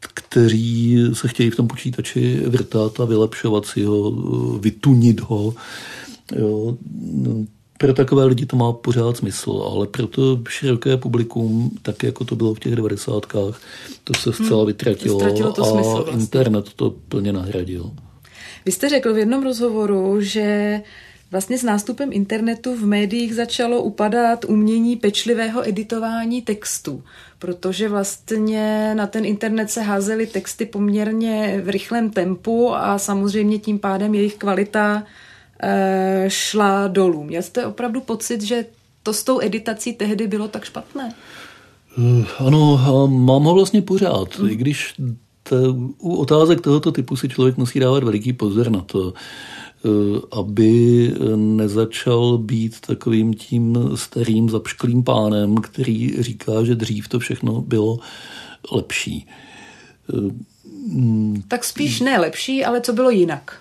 [0.01, 4.11] kteří se chtějí v tom počítači vrtat a vylepšovat si ho,
[4.59, 5.55] vytunit ho.
[6.37, 6.77] Jo.
[7.79, 12.37] Pro takové lidi to má pořád smysl, ale pro to široké publikum, tak jako to
[12.37, 13.61] bylo v těch devadesátkách,
[14.05, 14.67] to se zcela hmm.
[14.67, 16.13] vytratilo to a smysl vlastně.
[16.13, 17.91] internet to plně nahradil.
[18.65, 20.81] Vy jste řekl v jednom rozhovoru, že
[21.31, 27.03] Vlastně s nástupem internetu v médiích začalo upadat umění pečlivého editování textu,
[27.39, 33.79] protože vlastně na ten internet se házely texty poměrně v rychlém tempu a samozřejmě tím
[33.79, 35.05] pádem jejich kvalita
[35.63, 37.25] e, šla dolů.
[37.25, 38.65] Měl jste opravdu pocit, že
[39.03, 41.15] to s tou editací tehdy bylo tak špatné?
[41.99, 44.49] Uh, ano, mám ho vlastně pořád, mm.
[44.49, 44.95] i když
[45.43, 45.57] te,
[45.99, 49.68] u otázek tohoto typu si člověk musí dávat veliký pozor na to, Eh,
[50.31, 57.99] aby nezačal být takovým tím starým zapšklým pánem, který říká, že dřív to všechno bylo
[58.73, 59.27] lepší.
[60.15, 60.33] Eh,
[61.49, 63.61] tak spíš ne lepší, ale co bylo jinak?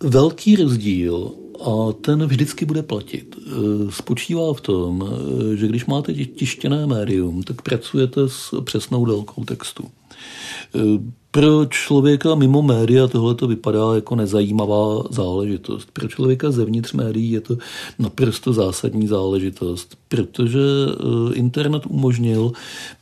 [0.00, 3.36] Velký rozdíl a ten vždycky bude platit.
[3.38, 3.50] Eh,
[3.90, 5.10] spočívá v tom,
[5.54, 9.90] že když máte tištěné médium, tak pracujete s přesnou délkou textu.
[11.30, 15.88] Pro člověka mimo média tohle to vypadá jako nezajímavá záležitost.
[15.92, 17.56] Pro člověka zevnitř médií je to
[17.98, 22.52] naprosto zásadní záležitost, protože eh, internet umožnil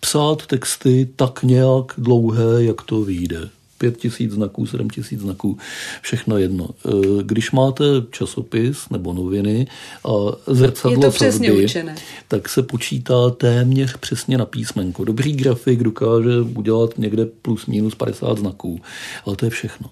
[0.00, 5.58] psát texty tak nějak dlouhé, jak to vyjde pět tisíc znaků, sedm tisíc znaků,
[6.02, 6.68] všechno jedno.
[6.68, 6.90] E,
[7.22, 9.66] když máte časopis nebo noviny
[10.04, 10.10] a
[10.46, 11.94] zrcadlo Je to přesně sazby, učené.
[12.28, 15.04] tak se počítá téměř přesně na písmenko.
[15.04, 18.80] Dobrý grafik dokáže udělat někde plus minus 50 znaků,
[19.26, 19.90] ale to je všechno.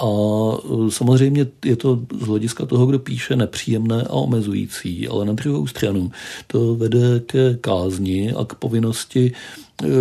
[0.00, 0.08] E, a
[0.88, 6.10] samozřejmě je to z hlediska toho, kdo píše, nepříjemné a omezující, ale na druhou stranu
[6.46, 9.32] to vede ke kázni a k povinnosti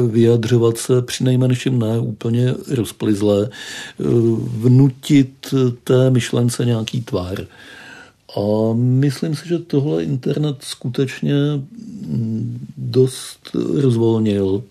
[0.07, 3.49] vyjadřovat se při nejmenším ne úplně rozplizle,
[4.57, 7.47] vnutit té myšlence nějaký tvar.
[8.37, 11.33] A myslím si, že tohle internet skutečně
[12.77, 13.49] dost
[13.81, 14.63] rozvolnil.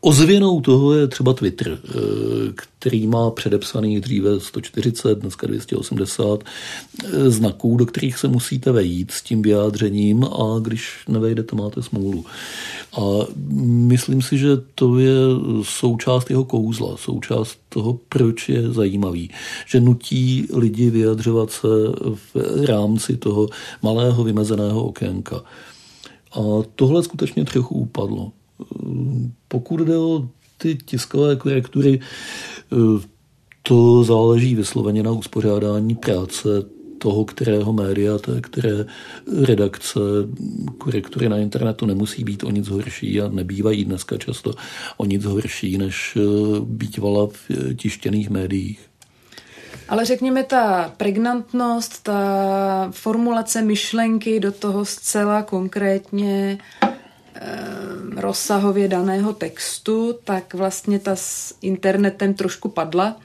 [0.00, 1.98] Ozvěnou toho je třeba Twitter, eh,
[2.54, 6.44] který má předepsaný dříve 140, dneska 280
[7.04, 12.24] eh, znaků, do kterých se musíte vejít s tím vyjádřením a když nevejdete, máte smůlu.
[12.92, 13.00] A
[13.62, 15.14] myslím si, že to je
[15.62, 19.30] součást jeho kouzla, součást toho, proč je zajímavý.
[19.66, 21.68] Že nutí lidi vyjadřovat se
[22.34, 23.48] v rámci toho
[23.82, 25.42] malého vymezeného okénka.
[26.32, 26.40] A
[26.74, 28.32] tohle skutečně trochu upadlo.
[29.48, 32.00] Pokud jde o ty tiskové korektury,
[33.62, 36.48] to záleží vysloveně na uspořádání práce
[36.98, 38.84] toho, kterého média, té které
[39.44, 40.00] redakce,
[40.78, 44.54] korektury na internetu nemusí být o nic horší a nebývají dneska často
[44.96, 46.18] o nic horší, než
[46.64, 48.80] bývala v tištěných médiích.
[49.88, 56.97] Ale řekněme, ta pregnantnost, ta formulace myšlenky do toho zcela konkrétně Eh,
[58.16, 63.16] rozsahově daného textu, tak vlastně ta s internetem trošku padla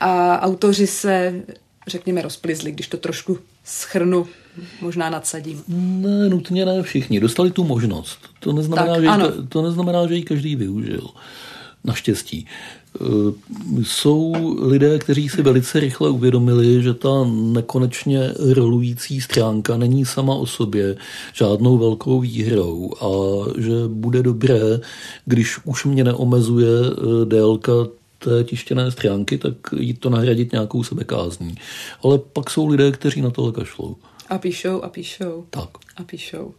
[0.00, 1.42] a autoři se,
[1.86, 4.26] řekněme, rozplizli, když to trošku schrnu,
[4.80, 5.62] možná nadsadím.
[5.68, 7.20] Ne, nutně ne všichni.
[7.20, 8.18] Dostali tu možnost.
[8.40, 11.08] To neznamená, tak, že, ji, to neznamená že ji každý využil.
[11.84, 12.46] Naštěstí.
[13.00, 13.32] Eh,
[13.82, 20.46] jsou lidé, kteří si velice rychle uvědomili, že ta nekonečně rolující stránka není sama o
[20.46, 20.96] sobě
[21.34, 23.10] žádnou velkou výhrou a
[23.58, 24.60] že bude dobré,
[25.24, 27.72] když už mě neomezuje eh, délka
[28.18, 31.54] té tištěné stránky, tak jít to nahradit nějakou sebekázní.
[32.02, 33.96] Ale pak jsou lidé, kteří na tohle kašlou.
[34.28, 35.44] A píšou a píšou.
[35.50, 35.68] Tak.
[35.96, 36.54] A píšou.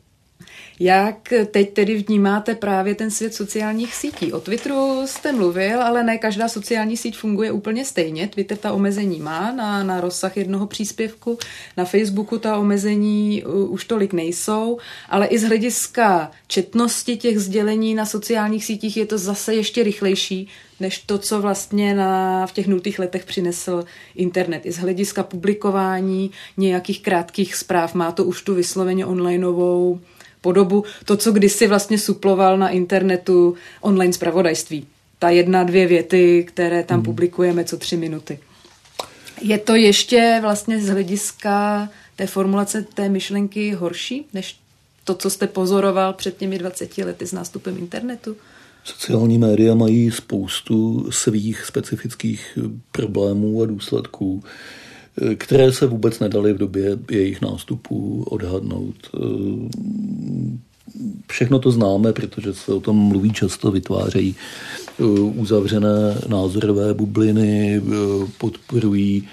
[0.80, 4.34] Jak teď tedy vnímáte právě ten svět sociálních sítí?
[4.34, 8.28] O Twitteru jste mluvil, ale ne každá sociální síť funguje úplně stejně.
[8.28, 11.38] Twitter ta omezení má na, na rozsah jednoho příspěvku,
[11.78, 14.78] na Facebooku ta omezení už tolik nejsou,
[15.10, 20.48] ale i z hlediska četnosti těch sdělení na sociálních sítích je to zase ještě rychlejší,
[20.80, 24.66] než to, co vlastně na, v těch nultých letech přinesl internet.
[24.66, 30.00] I z hlediska publikování nějakých krátkých zpráv má to už tu vysloveně onlineovou
[30.42, 34.88] podobu, to, co kdysi vlastně suploval na internetu online zpravodajství.
[35.20, 37.06] Ta jedna, dvě věty, které tam hmm.
[37.06, 38.40] publikujeme co tři minuty.
[39.42, 44.60] Je to ještě vlastně z hlediska té formulace té myšlenky horší, než
[45.04, 48.36] to, co jste pozoroval před těmi 20 lety s nástupem internetu?
[48.84, 52.58] Sociální média mají spoustu svých specifických
[52.92, 54.44] problémů a důsledků
[55.36, 58.96] které se vůbec nedaly v době jejich nástupu odhadnout.
[61.32, 64.36] všechno to známe, protože se o tom mluví často, vytvářejí
[65.00, 67.82] eh, uzavřené názorové bubliny,
[68.38, 69.28] podporují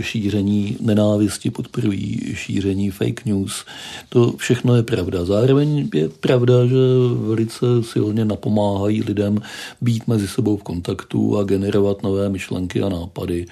[0.00, 3.64] šíření nenávisti, podporují šíření fake news.
[4.08, 5.24] To všechno je pravda.
[5.24, 6.76] Zároveň je pravda, že
[7.28, 9.40] velice silně napomáhají lidem
[9.80, 13.46] být mezi sebou v kontaktu a generovat nové myšlenky a nápady.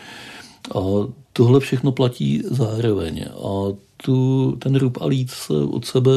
[0.74, 3.24] A tohle všechno platí zároveň.
[3.24, 6.10] A tu, ten rub a líc se od sebe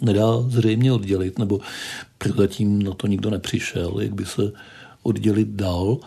[0.00, 1.60] nedá zřejmě oddělit, nebo
[2.18, 4.52] prozatím na to nikdo nepřišel, jak by se
[5.02, 5.98] oddělit dál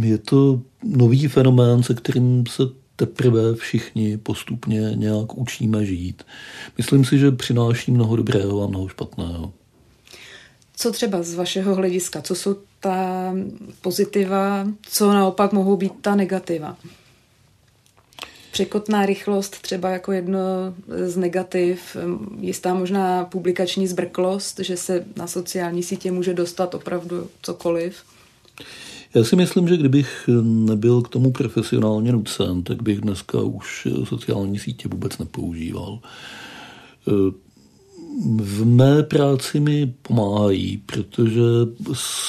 [0.00, 2.62] je to nový fenomén, se kterým se
[2.96, 6.22] teprve všichni postupně nějak učíme žít.
[6.78, 9.52] Myslím si, že přináší mnoho dobrého a mnoho špatného.
[10.76, 12.22] Co třeba z vašeho hlediska?
[12.22, 13.34] Co jsou ta
[13.80, 16.76] pozitiva, co naopak mohou být ta negativa?
[18.52, 20.38] Překotná rychlost třeba jako jedno
[21.06, 21.96] z negativ,
[22.40, 27.96] jistá možná publikační zbrklost, že se na sociální sítě může dostat opravdu cokoliv.
[29.14, 34.58] Já si myslím, že kdybych nebyl k tomu profesionálně nucen, tak bych dneska už sociální
[34.58, 35.98] sítě vůbec nepoužíval
[38.22, 41.40] v mé práci mi pomáhají, protože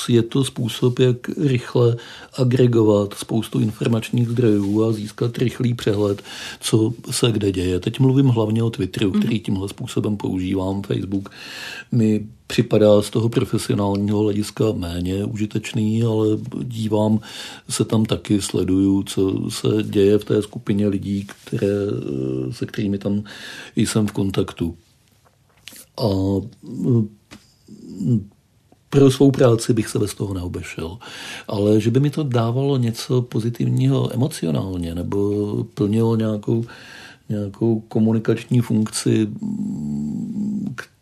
[0.09, 1.95] je to způsob, jak rychle
[2.37, 6.21] agregovat spoustu informačních zdrojů a získat rychlý přehled,
[6.59, 7.79] co se kde děje.
[7.79, 9.19] Teď mluvím hlavně o Twitteru, mhm.
[9.19, 10.81] který tímhle způsobem používám.
[10.81, 11.29] Facebook
[11.91, 16.27] mi připadá z toho profesionálního hlediska méně užitečný, ale
[16.63, 17.19] dívám
[17.69, 21.67] se tam taky, sleduju, co se děje v té skupině lidí, které,
[22.51, 23.23] se kterými tam
[23.75, 24.75] jsem v kontaktu.
[25.97, 26.07] A
[28.89, 30.97] pro svou práci bych se bez toho neobešel.
[31.47, 36.65] Ale že by mi to dávalo něco pozitivního emocionálně nebo plnilo nějakou,
[37.29, 39.27] nějakou komunikační funkci,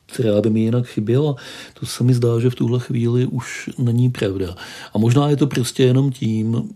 [0.05, 1.35] která by mi jinak chyběla,
[1.79, 4.55] to se mi zdá, že v tuhle chvíli už není pravda.
[4.93, 6.69] A možná je to prostě jenom tím,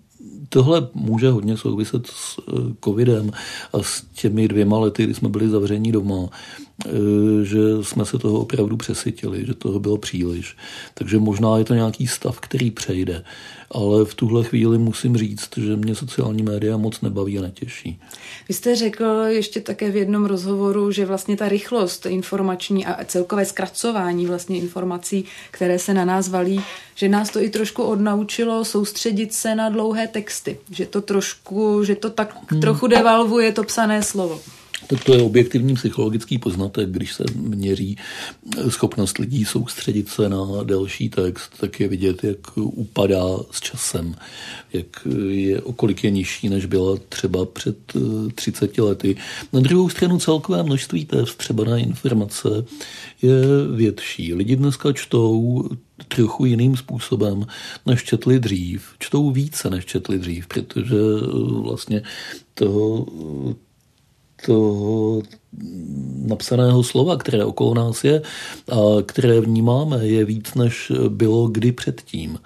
[0.49, 2.51] tohle může hodně souviset s eh,
[2.83, 3.31] covidem
[3.73, 6.29] a s těmi dvěma lety, kdy jsme byli zavření doma,
[7.43, 10.57] že jsme se toho opravdu přesytili, že toho bylo příliš.
[10.93, 13.23] Takže možná je to nějaký stav, který přejde.
[13.71, 17.99] Ale v tuhle chvíli musím říct, že mě sociální média moc nebaví a netěší.
[18.47, 23.45] Vy jste řekl ještě také v jednom rozhovoru, že vlastně ta rychlost informační a celkové
[23.45, 26.61] zkracování vlastně informací, které se na nás valí,
[26.95, 30.57] že nás to i trošku odnaučilo soustředit se na dlouhé texty.
[30.71, 32.61] Že to trošku, že to tak hmm.
[32.61, 34.39] trochu devalvuje to psané slovo.
[34.87, 37.97] Tak to je objektivní psychologický poznatek, když se měří
[38.69, 44.15] schopnost lidí soustředit se na delší text, tak je vidět, jak upadá s časem,
[44.73, 47.77] jak je, okolik je nižší, než byla třeba před
[48.35, 49.15] 30 lety.
[49.53, 52.49] Na druhou stranu celkové množství té vstřebané informace
[53.21, 53.41] je
[53.75, 54.33] větší.
[54.33, 55.63] Lidi dneska čtou
[56.07, 57.45] trochu jiným způsobem,
[57.85, 58.83] než četli dřív.
[58.99, 60.97] Čtou více, než četli dřív, protože
[61.61, 62.01] vlastně
[62.53, 63.05] toho
[64.45, 65.21] toho
[66.25, 68.21] napsaného slova, které okolo nás je
[68.71, 72.39] a které vnímáme, je víc, než bylo kdy předtím.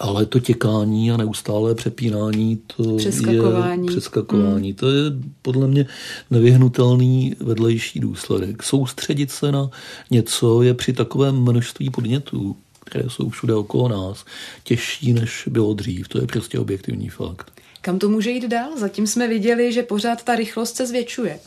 [0.00, 3.86] Ale to těkání a neustálé přepínání, to přeskakování.
[3.86, 4.68] je přeskakování.
[4.68, 4.76] Hmm.
[4.76, 5.02] To je
[5.42, 5.86] podle mě
[6.30, 8.62] nevyhnutelný vedlejší důsledek.
[8.62, 9.70] Soustředit se na
[10.10, 14.24] něco je při takovém množství podnětů, které jsou všude okolo nás,
[14.64, 16.08] těžší, než bylo dřív.
[16.08, 17.59] To je prostě objektivní fakt.
[17.80, 18.78] Kam to může jít dál?
[18.78, 21.40] Zatím jsme viděli, že pořád ta rychlost se zvětšuje.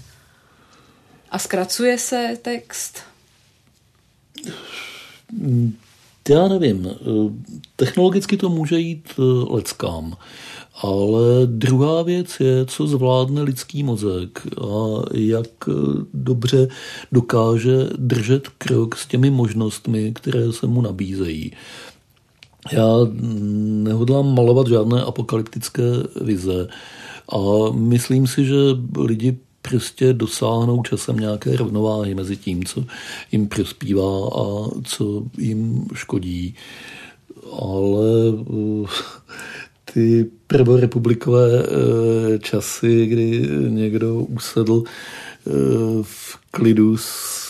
[1.31, 2.99] A zkracuje se text?
[6.29, 6.89] Já nevím.
[7.75, 9.21] Technologicky to může jít eh,
[9.53, 10.17] leckám.
[10.81, 15.71] Ale druhá věc je, co zvládne lidský mozek a jak eh,
[16.13, 16.67] dobře
[17.11, 21.51] dokáže držet krok s těmi možnostmi, které se mu nabízejí.
[22.71, 22.87] Já
[23.83, 25.83] nehodlám malovat žádné apokalyptické
[26.21, 26.67] vize
[27.29, 28.55] a myslím si, že
[28.97, 32.85] lidi prostě dosáhnou časem nějaké rovnováhy mezi tím, co
[33.31, 36.55] jim prospívá a co jim škodí.
[37.59, 38.09] Ale
[38.83, 38.87] eh,
[39.93, 45.51] ty prvorepublikové eh, časy, kdy někdo usedl eh,
[46.01, 47.42] v klidu s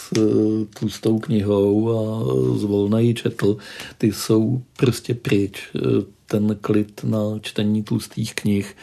[0.79, 2.23] tlustou knihou a
[2.57, 3.57] zvolna ji četl,
[3.97, 5.69] ty jsou prostě pryč.
[5.75, 5.79] Eh,
[6.25, 8.75] ten klid na čtení tlustých knih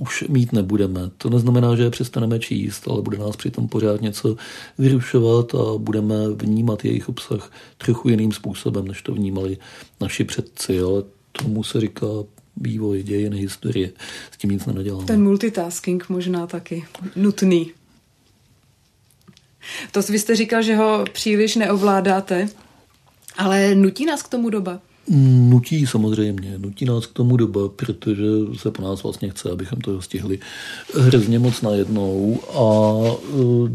[0.00, 1.10] už mít nebudeme.
[1.18, 4.36] To neznamená, že je přestaneme číst, ale bude nás přitom pořád něco
[4.78, 9.58] vyrušovat a budeme vnímat jejich obsah trochu jiným způsobem, než to vnímali
[10.00, 12.06] naši předci, ale tomu se říká
[12.56, 13.92] vývoj dějin historie.
[14.30, 15.06] S tím nic nenaděláme.
[15.06, 16.84] Ten multitasking možná taky
[17.16, 17.72] nutný.
[19.92, 22.48] To vy jste říkal, že ho příliš neovládáte,
[23.36, 24.80] ale nutí nás k tomu doba?
[25.48, 28.24] Nutí samozřejmě, nutí nás k tomu doba, protože
[28.56, 30.38] se po nás vlastně chce, abychom to stihli
[30.94, 33.68] hrozně moc najednou a uh,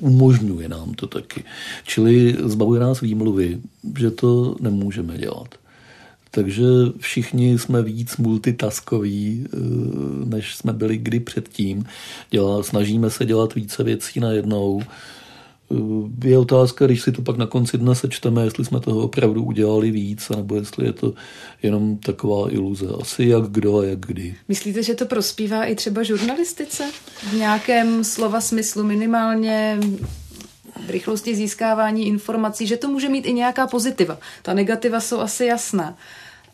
[0.00, 1.44] umožňuje nám to taky.
[1.84, 3.58] Čili zbavuje nás výmluvy,
[3.98, 5.54] že to nemůžeme dělat.
[6.36, 6.64] Takže
[6.98, 11.84] všichni jsme víc multitaskoví, uh, než jsme byli kdy předtím.
[12.30, 14.82] Dělá, snažíme se dělat více věcí najednou.
[15.72, 19.44] Eh, je otázka, když si to pak na konci dne sečteme, jestli jsme toho opravdu
[19.44, 21.14] udělali víc, nebo jestli je to
[21.62, 22.86] jenom taková iluze.
[23.00, 24.34] Asi jak kdo a jak kdy.
[24.48, 26.84] Myslíte, že to prospívá i třeba žurnalistice?
[27.30, 29.78] V nějakém slova smyslu minimálně
[30.86, 34.18] v rychlosti získávání informací, že to může mít i nějaká pozitiva.
[34.42, 35.96] Ta negativa jsou asi jasná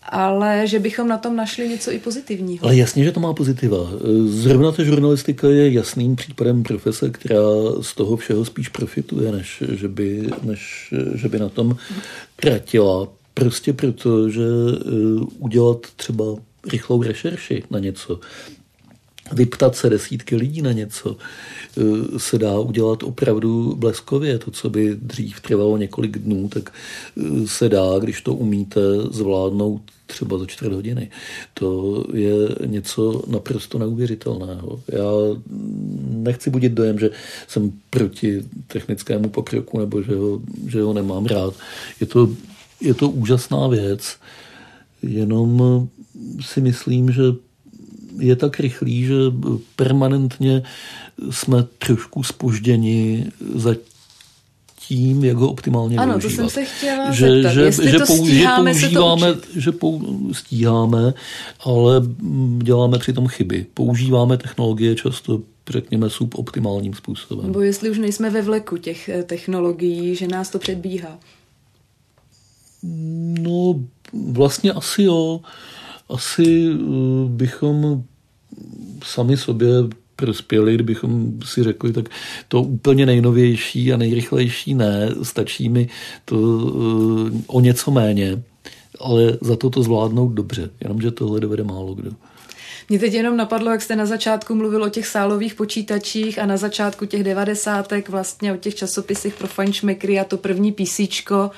[0.03, 2.65] ale že bychom na tom našli něco i pozitivního.
[2.65, 3.79] Ale jasně, že to má pozitiva.
[4.27, 7.43] Zrovna ta žurnalistika je jasným případem profese, která
[7.81, 11.77] z toho všeho spíš profituje, než že by, než, že by na tom
[12.37, 13.09] tratila.
[13.35, 14.85] Prostě proto, že eh,
[15.39, 16.25] udělat třeba
[16.73, 18.21] rychlou rešerši na něco,
[19.33, 24.39] vyptat se desítky lidí na něco, eh, se dá udělat opravdu bleskově.
[24.39, 28.81] To, co by dřív trvalo několik dnů, tak eh, se dá, když to umíte,
[29.11, 31.11] zvládnout třeba za čtvrt hodiny.
[31.55, 32.35] To je
[32.67, 34.81] něco naprosto neuvěřitelného.
[34.89, 35.11] Já
[36.09, 37.11] nechci budit dojem, že
[37.49, 41.55] jsem proti technickému pokroku nebo že ho, že ho nemám rád.
[42.01, 42.29] Je to,
[42.81, 44.17] je to úžasná věc,
[45.03, 45.89] jenom
[46.41, 47.23] si myslím, že
[48.19, 49.15] je tak rychlý, že
[49.77, 50.63] permanentně
[51.31, 53.75] jsme trošku spožděni za
[54.89, 56.43] tím, jak ho optimálně ano, využívat.
[56.43, 57.53] Ano, to jsem se chtěla že, zeptat.
[57.53, 60.01] Že, Jestli že, to pou, stíháme že používáme, se to že pou,
[60.33, 61.15] stíháme,
[61.61, 62.03] ale
[62.59, 63.67] děláme přitom chyby.
[63.75, 67.47] Používáme technologie často řekněme, suboptimálním způsobem.
[67.47, 71.19] Nebo jestli už nejsme ve vleku těch eh, technologií, že nás to předbíhá.
[73.43, 73.81] No,
[74.13, 75.41] vlastně asi jo.
[76.13, 76.79] Asi eh,
[77.29, 78.03] bychom
[79.05, 79.69] sami sobě
[80.17, 82.09] prospěli, kdybychom si řekli, tak
[82.49, 85.89] to úplně nejnovější a nejrychlejší ne, stačí mi
[86.25, 88.43] to uh, o něco méně,
[89.01, 92.11] ale za to to zvládnout dobře, jenomže tohle dovede málo kdo.
[92.89, 96.57] Mě teď jenom napadlo, jak jste na začátku mluvil o těch sálových počítačích a na
[96.57, 101.51] začátku těch devadesátek vlastně o těch časopisech pro fajnšmekry a to první písíčko,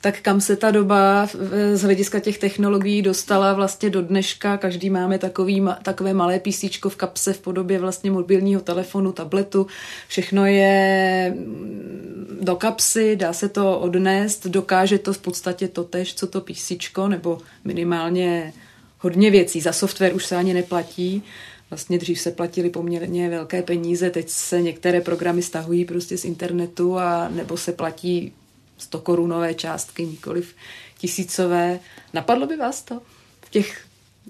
[0.00, 1.28] tak kam se ta doba
[1.74, 4.56] z hlediska těch technologií dostala vlastně do dneška.
[4.56, 9.66] Každý máme takový, takové malé písíčko v kapse v podobě vlastně mobilního telefonu, tabletu.
[10.08, 16.14] Všechno je mm, do kapsy, dá se to odnést, dokáže to v podstatě to tež,
[16.14, 18.52] co to písíčko, nebo minimálně
[18.98, 19.60] hodně věcí.
[19.60, 21.22] Za software už se ani neplatí.
[21.70, 26.98] Vlastně dřív se platili poměrně velké peníze, teď se některé programy stahují prostě z internetu
[26.98, 28.32] a nebo se platí
[28.78, 30.54] 100 korunové částky, nikoliv
[30.98, 31.80] tisícové.
[32.14, 33.00] Napadlo by vás to
[33.46, 33.84] v těch,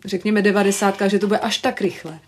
[0.05, 2.19] řekněme, devadesátkách, že to bude až tak rychle?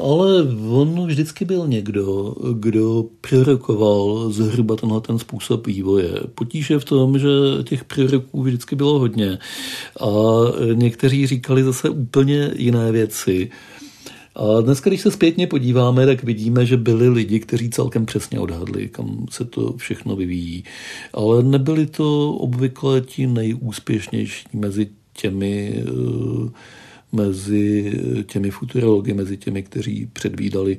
[0.00, 6.20] Ale on vždycky byl někdo, kdo prorokoval zhruba tenhle ten způsob vývoje.
[6.34, 7.28] Potíž je v tom, že
[7.64, 9.38] těch proroků vždycky bylo hodně
[10.00, 10.06] a
[10.74, 13.50] někteří říkali zase úplně jiné věci.
[14.34, 18.88] A dneska, když se zpětně podíváme, tak vidíme, že byli lidi, kteří celkem přesně odhadli,
[18.88, 20.64] kam se to všechno vyvíjí.
[21.12, 26.50] Ale nebyli to obvykle ti nejúspěšnější mezi těmi eh,
[27.12, 27.92] mezi
[28.26, 30.78] těmi futurology, mezi těmi, kteří předvídali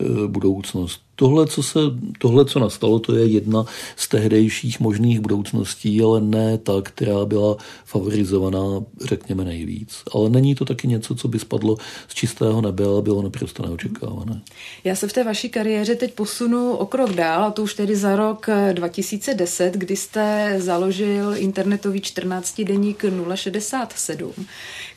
[0.00, 1.07] eh, budoucnost.
[1.18, 1.78] Tohle co, se,
[2.18, 3.64] tohle, co nastalo, to je jedna
[3.96, 10.02] z tehdejších možných budoucností, ale ne ta, která byla favorizovaná, řekněme, nejvíc.
[10.14, 11.76] Ale není to taky něco, co by spadlo
[12.08, 14.42] z čistého nebe, ale bylo naprosto neočekávané.
[14.84, 17.96] Já se v té vaší kariéře teď posunu o krok dál, a to už tedy
[17.96, 23.04] za rok 2010, kdy jste založil internetový 14 deník
[23.34, 24.32] 067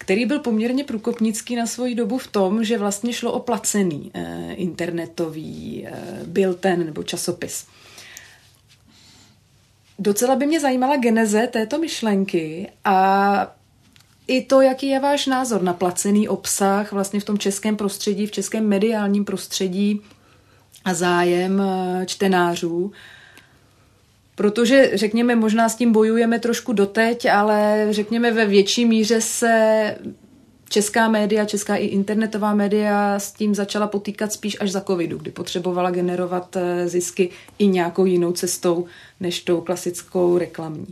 [0.02, 4.54] který byl poměrně průkopnický na svoji dobu v tom, že vlastně šlo o placený eh,
[4.54, 5.94] internetový eh,
[6.26, 7.66] byl ten nebo časopis.
[10.00, 13.56] Docela by mě zajímala geneze této myšlenky a
[14.28, 18.32] i to, jaký je váš názor na placený obsah vlastně v tom českém prostředí, v
[18.32, 20.02] českém mediálním prostředí
[20.86, 22.92] a zájem eh, čtenářů.
[24.42, 29.96] Protože, řekněme, možná s tím bojujeme trošku doteď, ale řekněme ve větší míře se
[30.70, 35.32] česká média, česká i internetová média s tím začala potýkat spíš až za covidu, kdy
[35.32, 37.30] potřebovala generovat eh, zisky
[37.60, 38.86] i nějakou jinou cestou
[39.20, 40.88] než tou klasickou reklamní.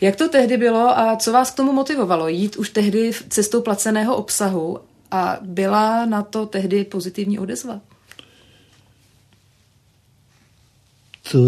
[0.00, 2.28] Jak to tehdy bylo a co vás k tomu motivovalo?
[2.28, 4.78] Jít už tehdy cestou placeného obsahu
[5.10, 7.80] a byla na to tehdy pozitivní odezva?
[11.32, 11.38] To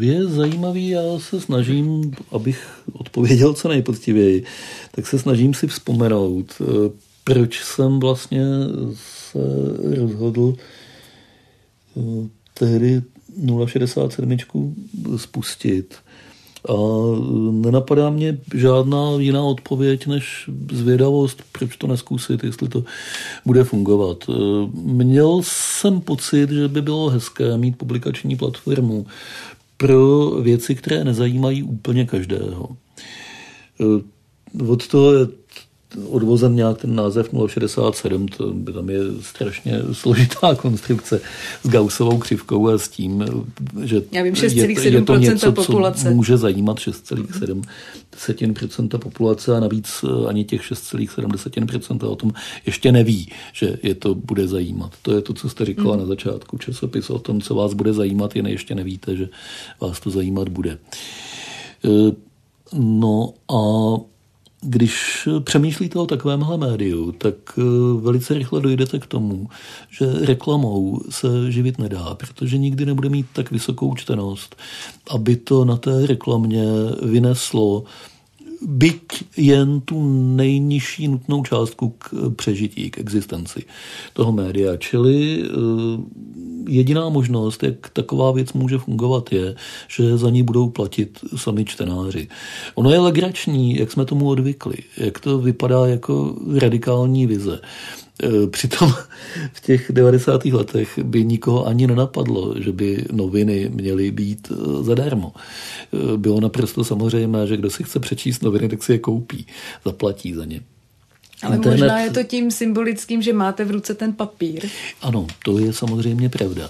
[0.00, 4.44] je zajímavý, já se snažím, abych odpověděl co nejpoctivěji,
[4.90, 6.62] tak se snažím si vzpomenout,
[7.24, 8.44] proč jsem vlastně
[8.94, 9.38] se
[9.96, 10.56] rozhodl
[12.54, 13.02] tehdy
[13.66, 14.36] 067
[15.16, 15.94] spustit.
[16.68, 16.74] A
[17.50, 22.84] nenapadá mě žádná jiná odpověď než zvědavost, proč to neskusit, jestli to
[23.46, 24.18] bude fungovat.
[24.82, 29.06] Měl jsem pocit, že by bylo hezké mít publikační platformu
[29.76, 32.68] pro věci, které nezajímají úplně každého.
[34.68, 35.26] Od toho je
[36.08, 41.20] odvozen nějak ten název 067, to tam je strašně složitá konstrukce
[41.62, 43.24] s Gaussovou křivkou a s tím,
[43.82, 46.04] že Já vím, 6,7% je, je to něco, populace.
[46.04, 52.32] co může zajímat 6,7% populace a navíc eh, ani těch 6,7% o tom
[52.66, 54.92] ještě neví, že je to bude zajímat.
[55.02, 56.00] To je to, co jste říkala mm.
[56.00, 59.28] na začátku časopis o tom, co vás bude zajímat, jen ještě nevíte, že
[59.80, 60.78] vás to zajímat bude.
[61.84, 62.12] Eh,
[62.72, 63.60] no a
[64.62, 67.62] když přemýšlíte o takovémhle médiu, tak eh,
[68.00, 69.48] velice rychle dojdete k tomu,
[69.90, 74.56] že reklamou se živit nedá, protože nikdy nebude mít tak vysokou čtenost,
[75.10, 76.64] aby to na té reklamě
[77.02, 77.84] vyneslo
[78.66, 80.02] byť jen tu
[80.36, 83.64] nejnižší nutnou částku k přežití, k existenci
[84.12, 84.76] toho média.
[84.76, 85.48] Čili eh,
[86.68, 89.54] jediná možnost, jak taková věc může fungovat, je,
[89.88, 92.28] že za ní budou platit sami čtenáři.
[92.74, 97.60] Ono je legrační, jak jsme tomu odvykli, jak to vypadá jako radikální vize.
[98.22, 98.92] E, přitom
[99.52, 100.44] v těch 90.
[100.44, 105.32] letech by nikoho ani nenapadlo, že by noviny měly být e, zadarmo.
[105.34, 109.46] E, bylo naprosto samozřejmé, že kdo si chce přečíst noviny, tak si je koupí,
[109.84, 110.60] zaplatí za ně.
[111.42, 111.80] Ale Internet...
[111.80, 114.68] možná je to tím symbolickým, že máte v ruce ten papír.
[115.02, 116.68] Ano, to je samozřejmě pravda.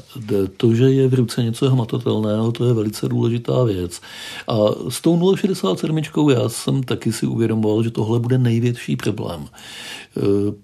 [0.56, 4.00] To, že je v ruce něco hmatatelného, to je velice důležitá věc.
[4.48, 4.56] A
[4.88, 5.98] s tou 067
[6.30, 9.48] já jsem taky si uvědomoval, že tohle bude největší problém.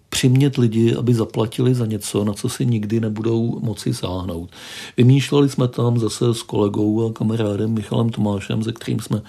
[0.09, 4.51] Přimět lidi, aby zaplatili za něco, na co si nikdy nebudou moci sáhnout.
[4.97, 9.23] Vymýšleli jsme tam zase s kolegou a kamarádem Michalem Tomášem, ze kterým jsme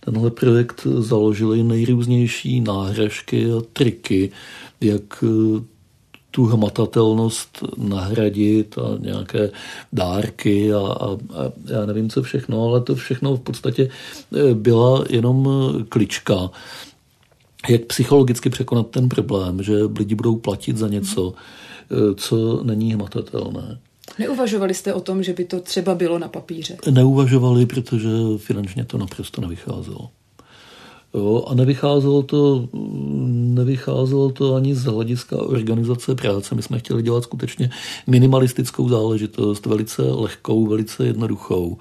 [0.00, 4.30] tenhle projekt založili nejrůznější náhražky a triky,
[4.80, 5.64] jak eh,
[6.34, 9.50] tu hmatatelnost nahradit a nějaké
[9.92, 15.04] dárky a, a, a já nevím co všechno, ale to všechno v podstatě eh, byla
[15.10, 16.50] jenom eh, klička
[17.68, 21.34] jak psychologicky překonat ten problém, že lidi budou platit za něco,
[21.90, 23.78] eh, co není hmatatelné.
[24.18, 26.76] Neuvažovali jste o tom, že by to třeba bylo na papíře?
[26.90, 30.10] Neuvažovali, protože finančně to naprosto nevycházelo.
[31.14, 32.68] Jo, a nevycházelo to,
[33.54, 36.54] nevycházelo to ani z hlediska organizace práce.
[36.54, 37.70] My jsme chtěli dělat skutečně
[38.06, 41.78] minimalistickou záležitost, velice lehkou, velice jednoduchou.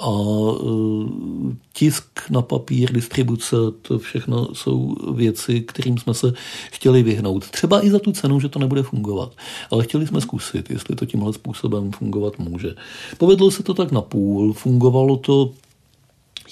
[0.00, 6.32] A e, tisk na papír, distribuce, to všechno jsou věci, kterým jsme se
[6.72, 7.50] chtěli vyhnout.
[7.50, 9.32] Třeba i za tu cenu, že to nebude fungovat.
[9.70, 12.74] Ale chtěli jsme zkusit, jestli to tímhle způsobem fungovat může.
[13.18, 15.50] Povedlo se to tak na půl, fungovalo to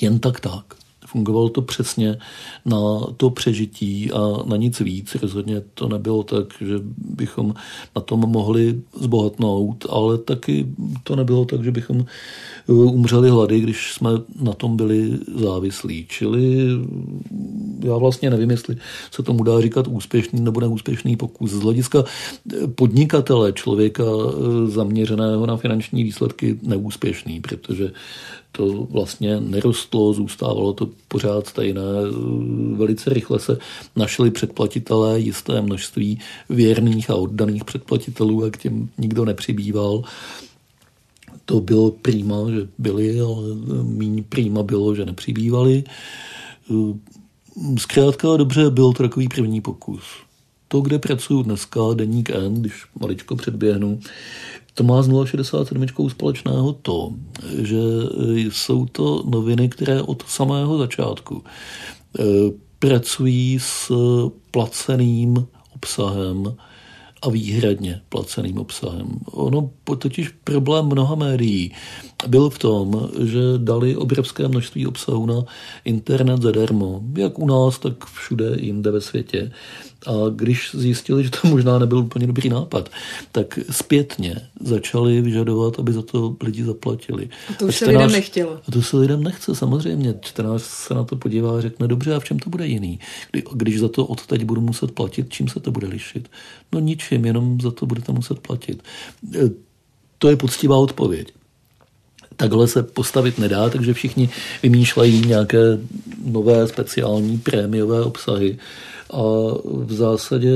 [0.01, 0.65] jen tak tak.
[1.13, 2.19] Fungovalo to přesně
[2.65, 2.79] na
[3.17, 5.15] to přežití a na nic víc.
[5.15, 7.55] Rozhodně to nebylo tak, že bychom
[7.97, 10.67] na tom mohli zbohatnout, ale taky
[11.05, 16.07] to nebylo tak, že bychom eh, umřeli hlady, když jsme na tom byli závislí.
[16.09, 16.69] Čili
[17.85, 18.77] já vlastně nevím, jestli
[19.11, 21.51] se tomu dá říkat úspěšný nebo neúspěšný pokus.
[21.51, 22.05] Z hlediska
[22.75, 24.05] podnikatele, člověka
[24.67, 27.93] zaměřeného na finanční výsledky, neúspěšný, protože
[28.53, 31.83] to vlastně nerostlo, zůstávalo to pořád stejné.
[32.75, 33.59] Velice rychle se
[33.97, 40.03] našli předplatitelé, jisté množství věrných a oddaných předplatitelů a k těm nikdo nepřibýval.
[41.45, 43.43] To bylo prýma, že byli, ale
[43.83, 45.85] méně prýma bylo, že nepřibývali.
[47.79, 50.03] Zkrátka dobře, byl to takový první pokus.
[50.69, 54.01] To, kde pracuju dneska, deník N, když maličko předběhnu,
[54.75, 57.13] to má s 067 společného to,
[57.59, 57.79] že
[58.37, 62.23] jsou to noviny, které od samého začátku eh,
[62.79, 63.93] pracují s
[64.51, 66.57] placeným obsahem
[67.23, 69.09] a výhradně placeným obsahem.
[69.33, 71.73] Ono totiž problém mnoha médií
[72.27, 75.45] byl v tom, že dali obrovské množství obsahu na
[75.85, 79.53] internet zadarmo, jak u nás, tak všude jinde ve světě.
[80.07, 82.89] A když zjistili, že to možná nebyl úplně dobrý nápad,
[83.33, 87.29] tak zpětně začali vyžadovat, aby za to lidi zaplatili.
[87.51, 88.61] A to už a se lidem nechtělo.
[88.69, 90.15] A to se lidem nechce, samozřejmě.
[90.21, 92.99] Čtenář se na to podívá a řekne, dobře, a v čem to bude jiný?
[93.31, 96.29] Kdy, když za to odteď budu muset platit, čím se to bude lišit?
[96.73, 98.83] No ničím, jenom za to budete muset platit.
[99.35, 99.51] E,
[100.19, 101.33] to je poctivá odpověď
[102.41, 104.29] takhle se postavit nedá, takže všichni
[104.63, 105.79] vymýšlejí nějaké
[106.25, 108.59] nové speciální prémiové obsahy.
[109.13, 109.23] A
[109.65, 110.53] v zásadě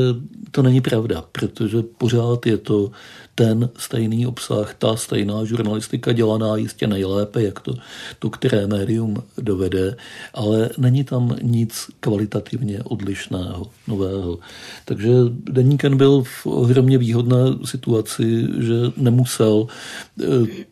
[0.50, 2.90] to není pravda, protože pořád je to
[3.34, 7.74] ten stejný obsah, ta stejná žurnalistika dělaná jistě nejlépe, jak to,
[8.18, 9.96] to které médium dovede,
[10.34, 14.38] ale není tam nic kvalitativně odlišného, nového.
[14.84, 15.10] Takže
[15.50, 20.24] Deníken byl v ohromně výhodné situaci, že nemusel eh,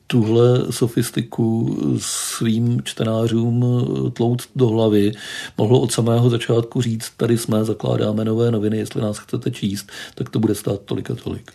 [0.06, 3.64] tuhle sofistiku svým čtenářům
[4.12, 5.12] tlout do hlavy.
[5.58, 10.30] Mohlo od samého začátku říct, tady jsme, zakládáme nové noviny, jestli nás chcete číst, tak
[10.30, 11.52] to bude stát tolik a tolik.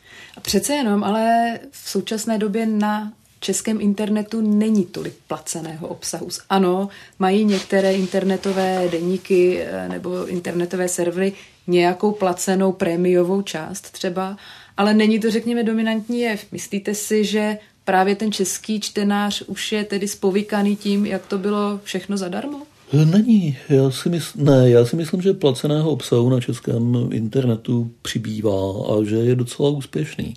[0.48, 6.28] Přece jenom, ale v současné době na českém internetu není tolik placeného obsahu.
[6.50, 6.90] Ano,
[7.20, 11.34] mají některé internetové deníky eh, nebo internetové servery
[11.68, 14.38] nějakou placenou prémiovou část třeba,
[14.78, 16.46] ale není to, řekněme, dominantní jev.
[16.52, 21.80] Myslíte si, že právě ten český čtenář už je tedy spovykaný tím, jak to bylo
[21.84, 22.62] všechno zadarmo?
[22.94, 23.58] Není.
[23.70, 29.04] Já si mysl, ne, já si myslím, že placeného obsahu na českém internetu přibývá a
[29.04, 30.34] že je docela úspěšný.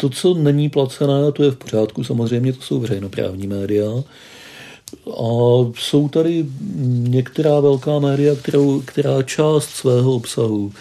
[0.00, 4.02] To, co není placené, to je v pořádku, samozřejmě to jsou veřejnoprávní média,
[5.06, 5.24] a
[5.76, 6.46] jsou tady
[6.88, 10.72] některá velká média, kterou, která část svého obsahu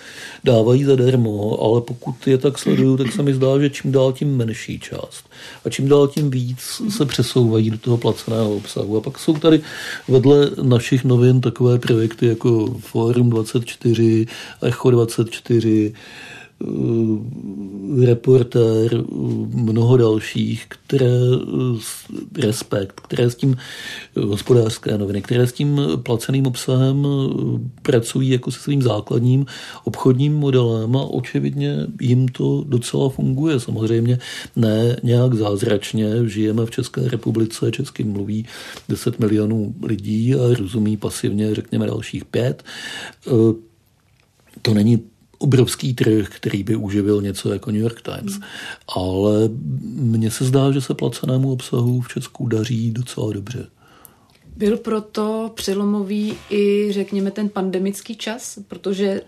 [0.43, 4.37] dávají zadarmo, ale pokud je tak sleduju, tak se mi zdá, že čím dál tím
[4.37, 5.29] menší část.
[5.65, 8.97] A čím dál tím víc se přesouvají do toho placeného obsahu.
[8.97, 9.61] A pak jsou tady
[10.07, 14.25] vedle našich novin takové projekty jako Forum 24,
[14.61, 15.93] Echo 24,
[16.61, 16.67] Eh,
[18.05, 19.03] reportér, eh,
[19.53, 23.57] mnoho dalších, které eh, respekt, které s tím
[24.15, 27.07] hospodářské noviny, které s tím placeným obsahem
[27.81, 29.45] pracují jako se svým základním
[29.83, 33.59] obchodním modelem a očividně jim to docela funguje.
[33.59, 34.19] Samozřejmě
[34.55, 36.09] ne nějak zázračně.
[36.25, 38.45] Žijeme v České republice, česky mluví
[38.89, 42.63] 10 milionů lidí a rozumí pasivně, řekněme, dalších pět.
[44.61, 44.99] To není
[45.39, 48.33] obrovský trh, který by uživil něco jako New York Times.
[48.33, 48.43] Hmm.
[48.95, 49.49] Ale
[49.95, 53.67] mně se zdá, že se placenému obsahu v Česku daří docela dobře.
[54.57, 59.21] Byl proto přelomový i, řekněme, ten pandemický čas, protože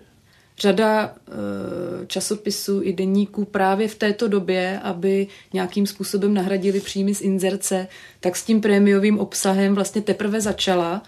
[0.60, 7.22] řada e, časopisů i denníků právě v této době, aby nějakým způsobem nahradili příjmy z
[7.22, 7.88] inzerce,
[8.20, 11.04] tak s tím prémiovým obsahem vlastně teprve začala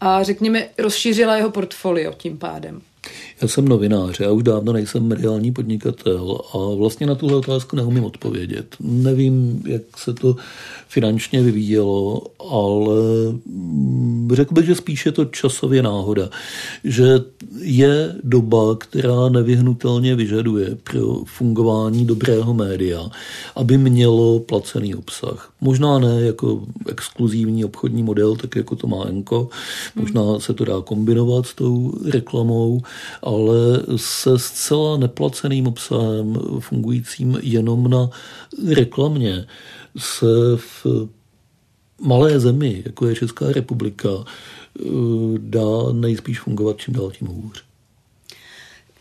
[0.00, 2.80] a řekněme rozšířila jeho portfolio tím pádem.
[3.42, 8.04] Já jsem novinář, já už dávno nejsem mediální podnikatel a vlastně na tuhle otázku neumím
[8.04, 8.76] odpovědět.
[8.80, 10.36] Nevím, jak se to
[10.88, 12.96] finančně vyvíjelo, ale
[14.32, 16.28] řekl bych, že spíše to časově náhoda.
[16.84, 17.20] Že
[17.60, 23.10] je doba, která nevyhnutelně vyžaduje pro fungování dobrého média,
[23.56, 25.52] aby mělo placený obsah.
[25.60, 29.48] Možná ne jako exkluzivní obchodní model, tak jako to má Enko.
[29.96, 32.82] Možná se to dá kombinovat s tou reklamou,
[33.26, 38.10] ale se zcela neplaceným obsahem, fungujícím jenom na
[38.74, 39.46] reklamě,
[39.98, 40.86] se v
[42.00, 44.08] malé zemi, jako je Česká republika,
[45.38, 47.64] dá nejspíš fungovat čím dál tím hůř.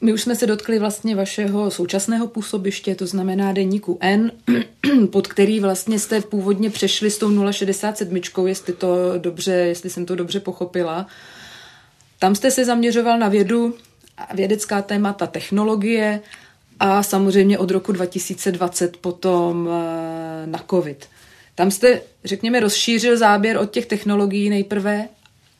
[0.01, 4.31] My už jsme se dotkli vlastně vašeho současného působiště, to znamená deníku N,
[5.11, 10.15] pod který vlastně jste původně přešli s tou 067, jestli, to dobře, jestli jsem to
[10.15, 11.07] dobře pochopila.
[12.19, 13.73] Tam jste se zaměřoval na vědu,
[14.33, 16.21] vědecká témata, technologie
[16.79, 21.05] a samozřejmě od roku 2020 potom eh, na COVID.
[21.55, 25.07] Tam jste, řekněme, rozšířil záběr od těch technologií nejprve.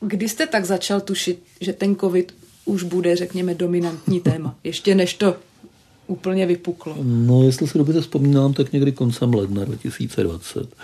[0.00, 2.34] Kdy jste tak začal tušit, že ten COVID
[2.64, 5.36] už bude, řekněme, dominantní téma, ještě než to
[6.06, 6.96] úplně vypuklo?
[7.02, 10.74] No, jestli se dobře vzpomínám, tak někdy koncem ledna 2020.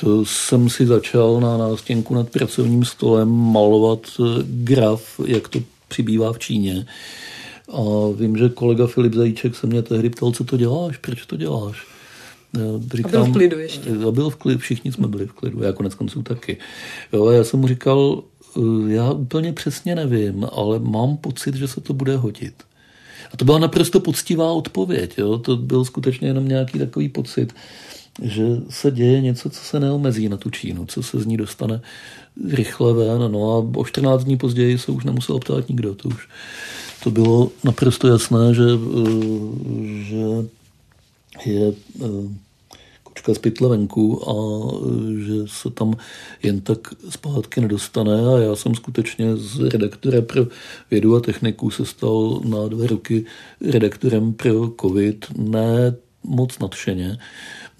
[0.00, 5.58] To jsem si začal na nástěnku nad pracovním stolem malovat eh, graf, jak to
[5.92, 6.86] přibývá v Číně.
[7.68, 7.80] A
[8.16, 11.86] vím, že kolega Filip Zajíček se mě tehdy ptal, co to děláš, proč to děláš.
[12.94, 13.90] Říkám, a byl v klidu ještě.
[14.08, 16.56] A byl v klidu, všichni jsme byli v klidu, já konec konců taky.
[17.12, 18.22] Jo, já jsem mu říkal,
[18.56, 22.54] eh, já úplně přesně nevím, ale mám pocit, že se to bude hodit.
[23.32, 25.14] A to byla naprosto poctivá odpověď.
[25.18, 25.38] Jo?
[25.38, 27.52] To byl skutečně jenom nějaký takový pocit,
[28.22, 31.80] že se děje něco, co se neomezí na tu Čínu, co se z ní dostane
[32.48, 33.32] rychle ven.
[33.32, 35.94] No a o 14 dní později se už nemusel ptát nikdo.
[35.94, 36.28] To už
[37.02, 40.24] to bylo naprosto jasné, že, eh, že
[41.44, 42.28] je eh,
[43.02, 45.94] kočka z pytle venku a eh, že se tam
[46.42, 46.78] jen tak
[47.08, 50.46] zpátky nedostane a já jsem skutečně z redaktora pro
[50.90, 53.24] vědu a techniku se stal na dvě roky
[53.70, 57.18] redaktorem pro covid, ne moc nadšeně,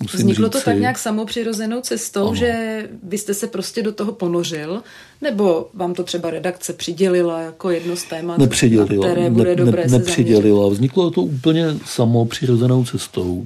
[0.03, 2.35] musím Vzniklo říct to tak nějak samopřirozenou cestou, Ano.
[2.35, 4.83] že vy jste se prostě do toho ponořil,
[5.21, 9.07] nebo vám to třeba redakce přidělila jako jedno z témat, na nepředělila.
[9.07, 10.07] které bude dobré se zaměřit?
[10.09, 10.69] nepředělila.
[10.69, 13.45] Vzniklo to úplně samo přirozenou cestou.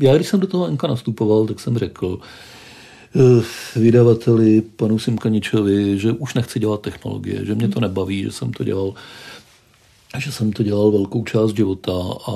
[0.00, 2.18] Já, když jsem do toho Enka nastupoval, tak jsem řekl
[3.16, 3.44] eh,
[3.80, 8.64] vydavateli panu Simkaničovi, že už nechci dělat technologie, že mě to nebaví, že jsem to
[8.64, 8.94] dělal
[10.18, 11.92] že jsem to dělal velkou část života
[12.26, 12.32] a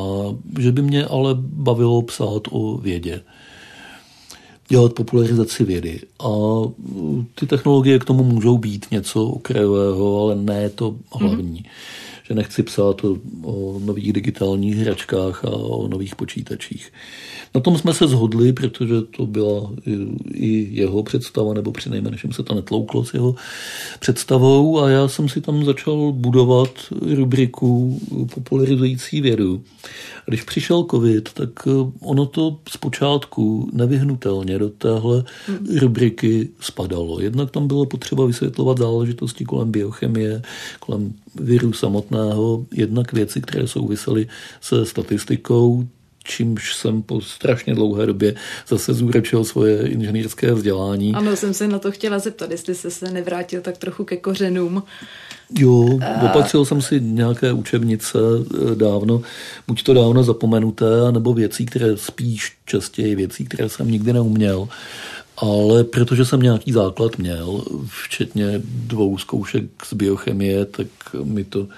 [0.59, 3.21] že by mě ale bavilo psát o vědě
[4.69, 6.01] dělat popularizaci vědy.
[6.19, 11.59] A uh, ty technologie k tomu můžou být něco okrajového, ale ne to hlavní.
[11.59, 11.71] Mm.
[12.29, 16.93] Že nechci psát o, o nových digitálních hračkách a o nových počítačích.
[17.55, 19.97] Na tom jsme se zhodli, protože to byla i,
[20.33, 23.35] i jeho představa, nebo přinejmenším se to netlouklo s jeho
[24.01, 26.71] představou a já jsem si tam začal budovat
[27.15, 28.01] rubriku
[28.35, 29.63] popularizující vědu.
[30.27, 31.71] Když přišel covid, tak eh,
[32.01, 35.25] ono to zpočátku nevyhnutelně do téhle
[35.81, 37.21] rubriky spadalo.
[37.21, 40.43] Jednak tam bylo potřeba vysvětlovat záležitosti kolem biochemie,
[40.81, 44.27] kolem viru samotného, jednak věci, které souvisely
[44.61, 45.87] se statistikou,
[46.25, 48.35] čímž jsem po strašně dlouhé době
[48.69, 51.15] zase zúročil svoje inženýrské vzdělání.
[51.15, 54.83] Ano, jsem se na to chtěla zeptat, jestli jste se nevrátil tak trochu ke kořenům.
[55.59, 59.23] Jo, opatřil jsem si nějaké učebnice eh, dávno,
[59.67, 64.69] buď to dávno zapomenuté, nebo věcí, které spíš častěji, věcí, které jsem nikdy neuměl.
[65.37, 70.87] Ale protože jsem nějaký základ měl, včetně dvou zkoušek z biochemie, tak
[71.25, 71.69] mi to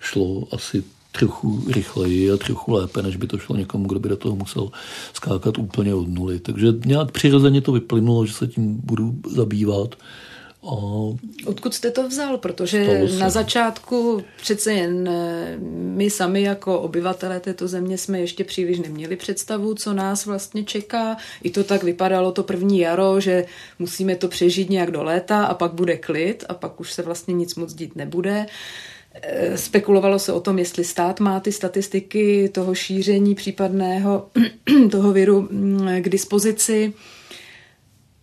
[0.00, 0.84] šlo asi
[1.18, 4.70] trochu rychleji a trochu lépe, než by to šlo někomu, kdo by do toho musel
[5.12, 6.38] skákat úplně od nuly.
[6.38, 9.94] Takže nějak přirozeně to vyplynulo, že se tím budu zabývat.
[10.66, 10.76] A
[11.46, 12.38] Odkud jste to vzal?
[12.38, 18.78] Protože na začátku přece jen eh, my sami jako obyvatelé této země jsme ještě příliš
[18.78, 21.16] neměli představu, co nás vlastně čeká.
[21.42, 23.44] I to tak vypadalo to první jaro, že
[23.78, 27.34] musíme to přežít nějak do léta a pak bude klid a pak už se vlastně
[27.34, 28.46] nic moc dít nebude.
[28.46, 28.93] Eh,
[29.54, 34.26] Spekulovalo se o tom, jestli stát má ty statistiky toho šíření případného
[34.90, 36.92] toho viru mm, k dispozici.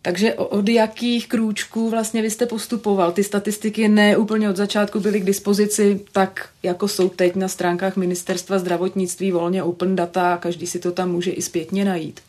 [0.01, 3.11] Takže od jakých krůčků vlastně vy jste postupoval?
[3.11, 7.97] Ty statistiky ne úplně od začátku byly k dispozici tak, jako jsou teď na stránkách
[7.97, 12.19] ministerstva zdravotnictví volně open data a každý si to tam může i zpětně najít.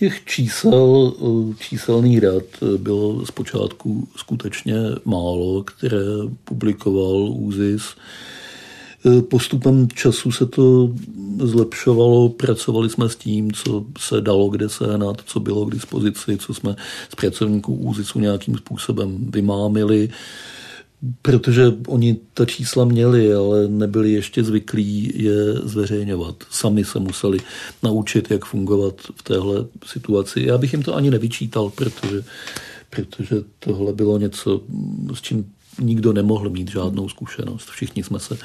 [0.00, 4.74] Těch čísel, eh, číselných dat eh, bylo zpočátku skutečně
[5.04, 6.04] málo, které
[6.44, 7.82] publikoval ÚZIS.
[9.06, 10.90] Eh, Postupem času se to
[11.38, 16.54] zlepšovalo, pracovali jsme s tím, co se dalo kde sehnat, co bylo k dispozici, co
[16.54, 16.76] jsme
[17.12, 20.08] z pracovníků ÚZISu nějakým způsobem vymámili,
[21.22, 26.36] protože oni ta čísla měli, ale nebyli ještě zvyklí je zveřejňovat.
[26.50, 27.38] Sami se museli
[27.82, 30.42] naučit, jak fungovat v téhle situaci.
[30.46, 32.24] Já bych jim to ani nevyčítal, protože,
[32.90, 34.60] protože tohle bylo něco,
[35.14, 37.68] s čím nikdo nemohl mít žádnou zkušenost.
[37.70, 38.38] Všichni jsme se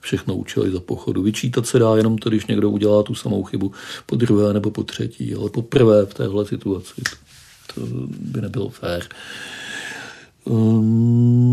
[0.00, 1.22] všechno učili za pochodu.
[1.22, 3.72] Vyčítat se dá jenom to, když někdo udělá tu samou chybu
[4.06, 7.02] po druhé nebo po třetí, ale po prvé v téhle situaci
[7.74, 7.80] to,
[8.18, 9.02] by nebylo fér.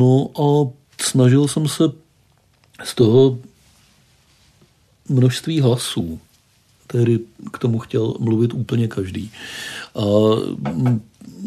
[0.09, 1.83] No a snažil jsem se
[2.83, 3.39] z toho
[5.09, 6.19] množství hlasů,
[6.87, 7.19] tehdy
[7.53, 9.31] k tomu chtěl mluvit úplně každý.
[9.95, 10.01] A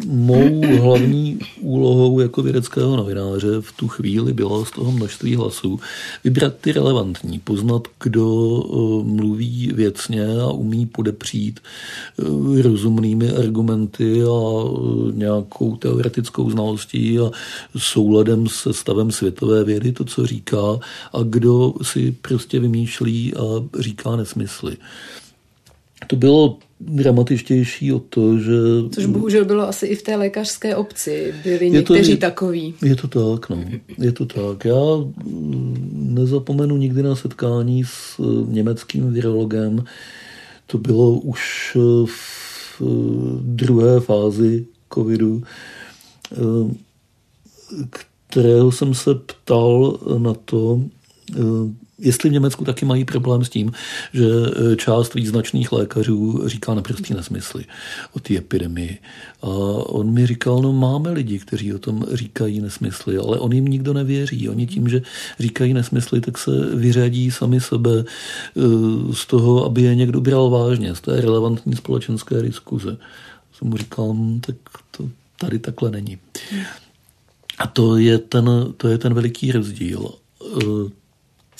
[0.06, 5.80] mou hlavní úlohou jako vědeckého novináře v tu chvíli bylo z toho množství hlasů
[6.24, 14.28] vybrat ty relevantní, poznat, kdo eh, mluví věcně a umí podepřít eh, rozumnými argumenty a
[14.28, 17.30] eh, nějakou teoretickou znalostí a
[17.78, 20.78] souladem se stavem světové vědy to, co říká
[21.12, 23.40] a kdo si prostě vymýšlí a
[23.78, 24.76] říká nesmysly.
[26.12, 28.52] To bylo dramatičtější o to, že...
[28.90, 31.34] Což bohužel bylo asi i v té lékařské obci.
[31.44, 32.74] Byli Je to- někteří takoví.
[32.82, 33.64] Je to tak, no.
[33.98, 34.64] Je to tak.
[34.64, 34.74] Já
[35.24, 39.84] mm, nezapomenu nikdy na setkání s eh, německým virologem.
[40.66, 42.84] To bylo už eh, v eh,
[43.40, 45.42] druhé fázi covidu,
[48.28, 50.80] kterého jsem se ptal na to,
[52.02, 53.72] jestli v Německu taky mají problém s tím,
[54.12, 57.64] že eh, část význačných lékařů říká naprostý nesmysly
[58.12, 58.98] o té epidemii.
[59.42, 59.48] A
[59.86, 63.92] on mi říkal, no máme lidi, kteří o tom říkají nesmysly, ale on jim nikdo
[63.92, 64.48] nevěří.
[64.48, 65.02] Oni tím, že
[65.40, 68.60] říkají nesmysly, tak se vyřadí sami sebe eh,
[69.14, 72.96] z toho, aby je někdo bral vážně, z té relevantní společenské diskuze.
[73.52, 74.56] Jsem mu říkal, "Hm, tak
[74.96, 76.18] to tady takhle není.
[77.58, 80.10] A to je ten, to je ten veliký rozdíl.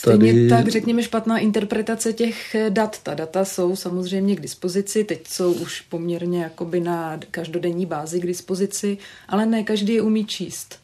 [0.07, 0.49] Eh, Stejně tady...
[0.49, 2.99] tak, řekněme, špatná interpretace těch dat.
[3.03, 8.27] Ta data jsou samozřejmě k dispozici, teď jsou už poměrně jakoby na každodenní bázi k
[8.27, 8.99] dispozici,
[9.29, 10.79] ale ne každý je umí číst.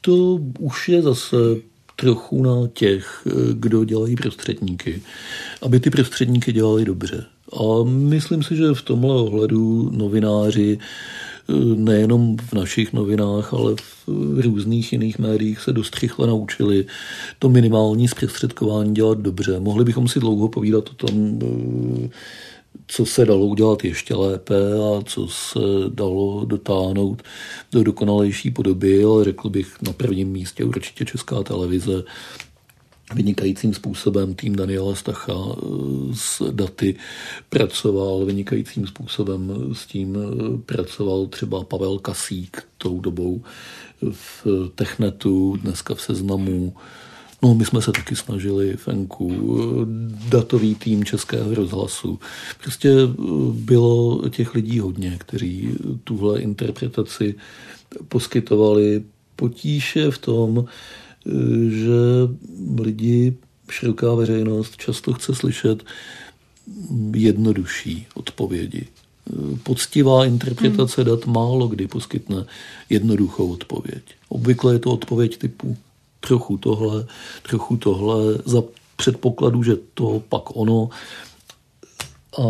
[0.00, 1.36] To už je zase
[1.96, 5.02] trochu na těch, kdo dělají prostředníky,
[5.62, 7.24] aby ty prostředníky dělali dobře.
[7.52, 10.78] A myslím si, že v tomhle ohledu novináři
[11.76, 13.74] nejenom v našich novinách, ale
[14.06, 16.86] v různých jiných médiích se dost rychle naučili
[17.38, 19.60] to minimální zprostředkování dělat dobře.
[19.60, 21.38] Mohli bychom si dlouho povídat o tom,
[22.86, 27.22] co se dalo udělat ještě lépe a co se dalo dotáhnout
[27.72, 32.04] do dokonalejší podoby, ale řekl bych na prvním místě určitě Česká televize,
[33.14, 35.66] vynikajícím způsobem tým Daniela Stacha eh,
[36.14, 36.96] s daty
[37.48, 43.42] pracoval, vynikajícím způsobem s tím eh, pracoval třeba Pavel Kasík tou dobou
[44.10, 46.74] v Technetu, dneska v Seznamu.
[47.42, 49.86] No, my jsme se taky snažili v Enku, eh,
[50.28, 52.18] datový tým Českého rozhlasu.
[52.62, 52.90] Prostě
[53.52, 57.34] bylo těch lidí hodně, kteří tuhle interpretaci
[58.08, 59.04] poskytovali.
[59.36, 60.64] Potíže v tom,
[61.68, 61.98] že
[62.80, 63.36] lidi,
[63.70, 65.84] široká veřejnost často chce slyšet
[67.14, 68.86] jednodušší odpovědi.
[69.62, 71.10] Poctivá interpretace hmm.
[71.10, 72.44] dat málo kdy poskytne
[72.90, 74.02] jednoduchou odpověď.
[74.28, 75.76] Obvykle je to odpověď typu
[76.20, 77.06] trochu tohle,
[77.42, 78.62] trochu tohle, za
[78.96, 80.88] předpokladu, že to pak ono.
[82.38, 82.42] A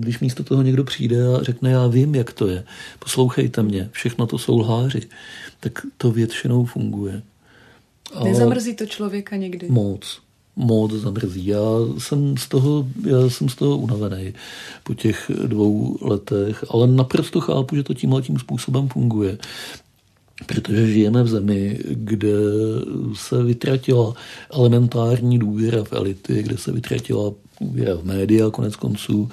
[0.00, 2.64] když místo toho někdo přijde a řekne, já vím, jak to je,
[2.98, 5.00] poslouchejte mě, všechno to jsou lháři,
[5.60, 7.22] tak to většinou funguje.
[8.14, 9.68] A Nezamrzí to člověka někdy?
[9.70, 10.20] Moc.
[10.56, 11.46] Moc zamrzí.
[11.46, 11.62] Já
[11.98, 14.34] jsem z toho, já jsem z toho unavený
[14.82, 19.38] po těch dvou letech, ale naprosto chápu, že to tímhle tím způsobem funguje
[20.46, 22.32] protože žijeme v zemi, kde
[23.14, 24.14] se vytratila
[24.50, 29.28] elementární důvěra v elity, kde se vytratila důvěra v média konec konců,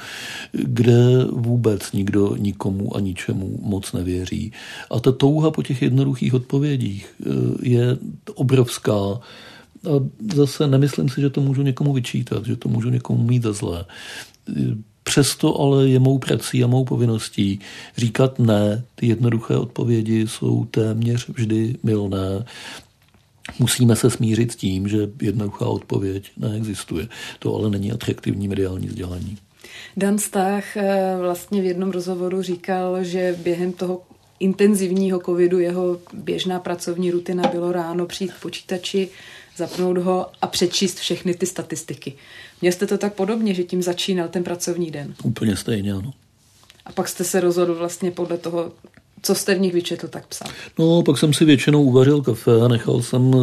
[0.52, 4.52] kde vůbec nikdo nikomu a ničemu moc nevěří.
[4.92, 7.30] A ta touha po těch jednoduchých odpovědích eh,
[7.62, 7.98] je
[8.34, 9.20] obrovská.
[9.86, 9.92] A
[10.36, 13.86] zase nemyslím si, že to můžu někomu vyčítat, že to můžu někomu mít za zlé.
[15.04, 17.60] Přesto ale je mou prací a mou povinností
[17.98, 18.84] říkat ne.
[18.96, 22.46] Ty jednoduché odpovědi jsou téměř vždy milné.
[23.60, 27.08] Musíme se smířit s tím, že jednoduchá odpověď neexistuje.
[27.40, 29.38] To ale není atraktivní mediální vzdělání.
[29.98, 34.02] Dan Stach eh, vlastně v jednom rozhovoru říkal, že během toho
[34.40, 39.10] intenzivního covidu jeho běžná pracovní rutina bylo ráno přijít k počítači,
[39.58, 42.14] zapnout ho a přečíst všechny ty statistiky.
[42.62, 45.16] Měl jste to tak podobně, že tím začínal ten pracovní den?
[45.24, 46.14] Úplně stejně, ano.
[46.86, 48.72] A pak jste se rozhodl vlastně podle toho
[49.26, 50.48] co jste v nich vyčetl, tak psal?
[50.80, 53.38] No, pak jsem si většinou uvařil kafe a nechal jsem eh,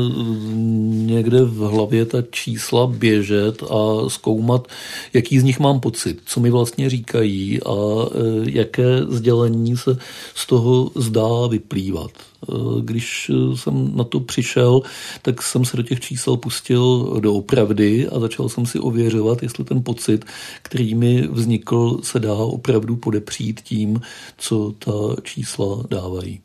[1.12, 4.68] někde v hlavě ta čísla běžet a zkoumat,
[5.12, 9.96] jaký z nich mám pocit, co mi vlastně říkají a eh, jaké sdělení se
[10.34, 12.10] z toho zdá vyplývat.
[12.48, 14.82] Eh, když jsem na to přišel,
[15.22, 19.64] tak jsem se do těch čísel pustil do opravdy a začal jsem si ověřovat, jestli
[19.64, 20.24] ten pocit,
[20.62, 24.00] který mi vznikl, se dá opravdu podepřít tím,
[24.36, 26.40] co ta čísla dávají.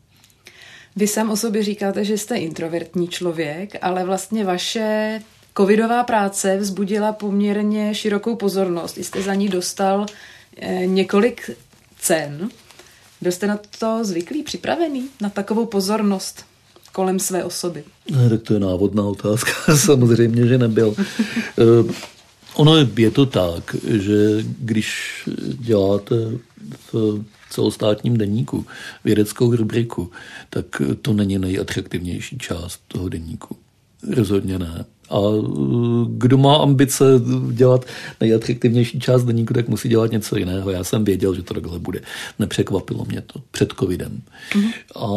[0.96, 5.20] Vy sám o sobě říkáte, že jste introvertní člověk, ale vlastně vaše
[5.58, 8.98] covidová práce vzbudila poměrně širokou pozornost.
[8.98, 10.06] Jste za ní dostal
[10.58, 11.50] eh, několik
[12.00, 12.50] cen.
[13.22, 16.46] Byl jste na to zvyklý, připravený na takovou pozornost
[16.92, 17.84] kolem své osoby?
[18.12, 19.52] Ne, tak to je návodná otázka.
[19.78, 20.96] Samozřejmě, že nebyl.
[21.00, 21.94] Eh,
[22.54, 25.22] ono je to tak, že když
[25.60, 26.16] děláte
[26.94, 28.66] v celostátním deníku
[29.04, 30.12] vědeckou rubriku,
[30.50, 30.66] tak
[31.02, 33.58] to není nejatraktivnější část toho deníku.
[34.14, 34.86] Rozhodně ne.
[35.10, 35.20] A
[36.08, 37.06] kdo má ambice
[37.52, 37.86] dělat
[38.22, 40.70] nejatraktivnější část deníku, tak musí dělat něco jiného.
[40.70, 42.02] Já jsem věděl, že to takhle bude.
[42.40, 44.22] Nepřekvapilo mě to před covidem.
[44.52, 44.72] Mm-hmm.
[44.96, 45.10] A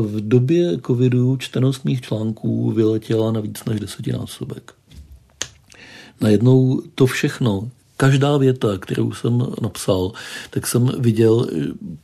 [0.00, 4.72] v době covidu čtenost mých článků vyletěla na víc než desetinásobek.
[6.20, 10.12] Najednou to všechno, každá věta, kterou jsem napsal,
[10.50, 11.46] tak jsem viděl,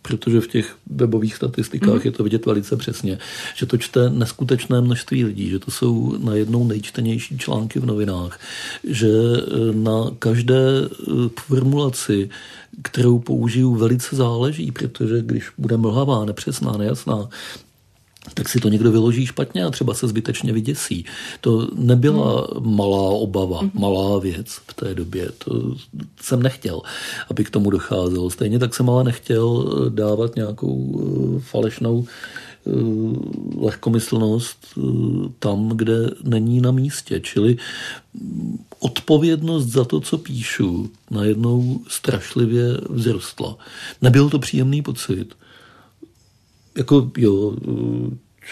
[0.03, 2.01] protože v těch webových statistikách mm.
[2.05, 3.19] je to vidět velice přesně,
[3.55, 8.41] že to čte neskutečné množství lidí, že to jsou najednou nejčtenější články v novinách,
[8.85, 12.31] že eh, na každé eh, formulaci,
[12.83, 17.29] kterou použiju, velice záleží, protože když bude mlhavá, nepřesná, nejasná,
[18.35, 21.05] tak si to někdo vyloží špatně a třeba se zbytečně vyděsí.
[21.41, 22.77] To nebyla hmm.
[22.77, 23.71] malá obava, hmm.
[23.75, 25.29] malá věc v té době.
[25.39, 25.75] To
[26.21, 26.83] jsem nechtěl,
[27.31, 28.31] aby k tomu docházelo.
[28.31, 32.07] Stejně tak jsem ale nechtěl dávat nějakou eh, falešnou
[33.57, 34.67] lehkomyslnost
[35.39, 37.21] tam, kde není na místě.
[37.21, 37.57] Čili
[38.79, 42.65] odpovědnost za to, co píšu, najednou strašlivě
[42.97, 43.57] vzrostla.
[44.03, 45.35] Nebyl to příjemný pocit.
[46.81, 47.55] Jako jo,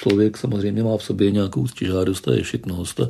[0.03, 3.01] člověk samozřejmě má v sobě nějakou stěžádost a ješitnost.
[3.01, 3.09] E,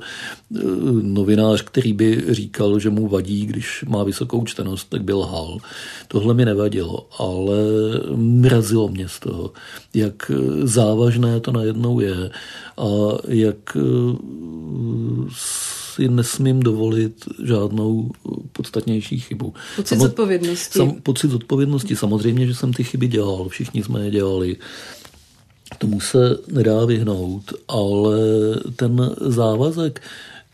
[1.03, 5.59] novinář, který by říkal, že mu vadí, když má vysokou čtenost, tak by lhal.
[6.09, 7.59] Tohle mi nevadilo, ale
[8.16, 9.53] mrazilo mě z toho,
[9.95, 10.31] jak
[10.62, 12.31] závažné to najednou je
[12.79, 12.87] a
[13.29, 13.81] jak e,
[15.99, 18.11] si nesmím dovolit žádnou
[18.53, 19.55] podstatnější chybu.
[19.77, 20.79] Pocit Samo, zodpovědnosti.
[20.79, 21.97] Sam, pocit zodpovědnosti.
[21.97, 24.57] Samozřejmě, že jsem ty chyby dělal, všichni jsme je dělali.
[25.79, 26.19] Tomu se
[26.53, 28.19] nedá vyhnout, ale
[28.77, 30.03] ten závazek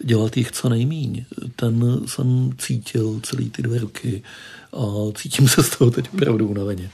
[0.04, 1.24] dělat jich co nejmíň,
[1.56, 4.22] ten jsem cítil celý ty dvě roky
[4.72, 4.84] a
[5.14, 6.90] cítím se z toho teď opravdu unaveně.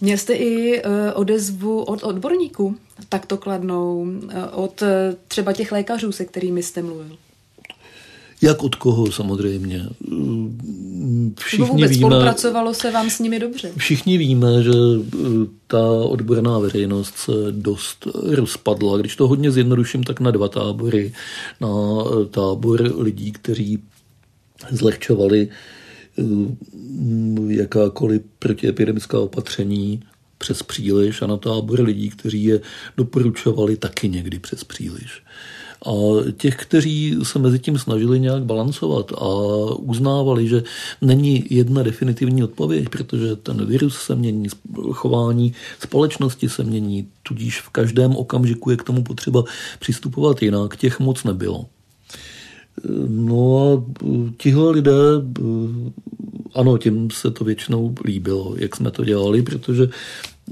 [0.00, 2.76] Měl jste i e, odezvu od odborníků,
[3.08, 7.16] takto kladnou, e, od e, třeba těch lékařů, se kterými jste mluvil?
[8.42, 9.86] Jak od koho samozřejmě.
[11.38, 13.72] Všichni vůbec víme, spolupracovalo se vám s nimi dobře?
[13.76, 15.18] Všichni víme, že eh,
[15.66, 18.98] ta odborná veřejnost se dost rozpadla.
[18.98, 21.12] Když to hodně zjednoduším, tak na dva tábory.
[21.60, 23.82] Na eh, tábor lidí, kteří
[24.70, 25.48] zlehčovali
[26.18, 26.22] eh,
[27.48, 30.02] jakákoliv protiepidemická opatření
[30.38, 32.60] přes příliš a na tábor lidí, kteří je
[32.96, 35.22] doporučovali taky někdy přes příliš.
[35.86, 35.90] A
[36.36, 39.28] těch, kteří se mezi tím snažili nějak balancovat a
[39.78, 40.62] uznávali, že
[41.00, 44.48] není jedna definitivní odpověď, protože ten virus se mění,
[44.92, 49.44] chování společnosti se mění, tudíž v každém okamžiku je k tomu potřeba
[49.78, 51.66] přistupovat jinak, těch moc nebylo.
[53.08, 53.84] No a
[54.38, 54.92] tihle lidé,
[56.54, 59.88] ano, tím se to většinou líbilo, jak jsme to dělali, protože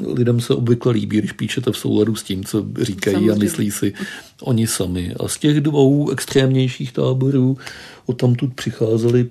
[0.02, 3.32] lidem se obvykle líbí, když píšete v souladu s tím, co říkají Samozřejmě.
[3.32, 3.94] a myslí si
[4.42, 5.14] oni sami.
[5.20, 7.58] A z těch dvou extrémnějších táborů
[8.06, 9.30] odtamtud přicházely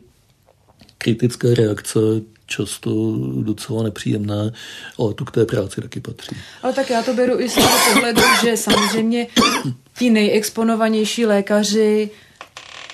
[0.97, 1.99] kritické reakce,
[2.45, 4.51] často docela nepříjemné,
[4.99, 6.35] ale to k té práci taky patří.
[6.63, 9.27] Ale tak já to beru i z toho pohledu, že samozřejmě
[9.97, 12.09] ti nejexponovanější lékaři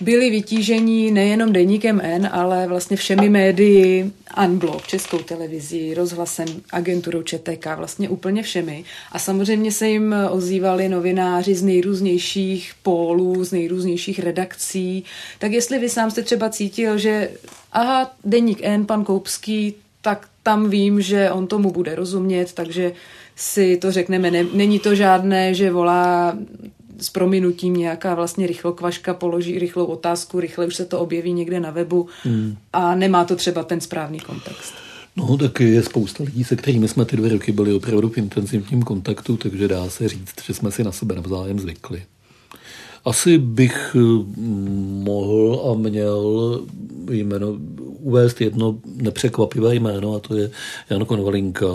[0.01, 4.11] byli vytíženi nejenom deníkem N, ale vlastně všemi médii,
[4.45, 8.83] Unblock, českou televizí, rozhlasem, agenturou ČTK, vlastně úplně všemi.
[9.11, 15.03] A samozřejmě se jim ozývali novináři z nejrůznějších pólů, z nejrůznějších redakcí.
[15.39, 17.29] Tak jestli vy sám jste třeba cítil, že
[17.71, 22.93] aha, deník N, pan Koupský, tak tam vím, že on tomu bude rozumět, takže
[23.35, 24.31] si to řekneme.
[24.53, 26.37] Není to žádné, že volá
[26.99, 31.71] s prominutím nějaká vlastně rychlokvaška položí rychlou otázku, rychle už se to objeví někde na
[31.71, 32.57] webu hmm.
[32.73, 34.73] a nemá to třeba ten správný kontext.
[35.15, 38.83] No, tak je spousta lidí, se kterými jsme ty dvě roky byli opravdu v intenzivním
[38.83, 42.03] kontaktu, takže dá se říct, že jsme si na sebe navzájem zvykli.
[43.05, 46.61] Asi bych hm, mohl a měl
[47.11, 47.57] jméno,
[47.99, 50.51] uvést jedno nepřekvapivé jméno a to je
[50.89, 51.67] Jan Konvalinka,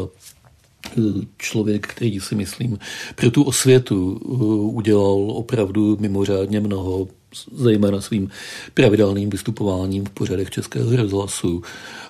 [1.39, 2.79] člověk, který si myslím
[3.15, 7.09] pro tu osvětu uh, udělal opravdu mimořádně mnoho,
[7.53, 8.31] zejména svým
[8.75, 11.63] pravidelným vystupováním v pořadech Českého rozhlasu.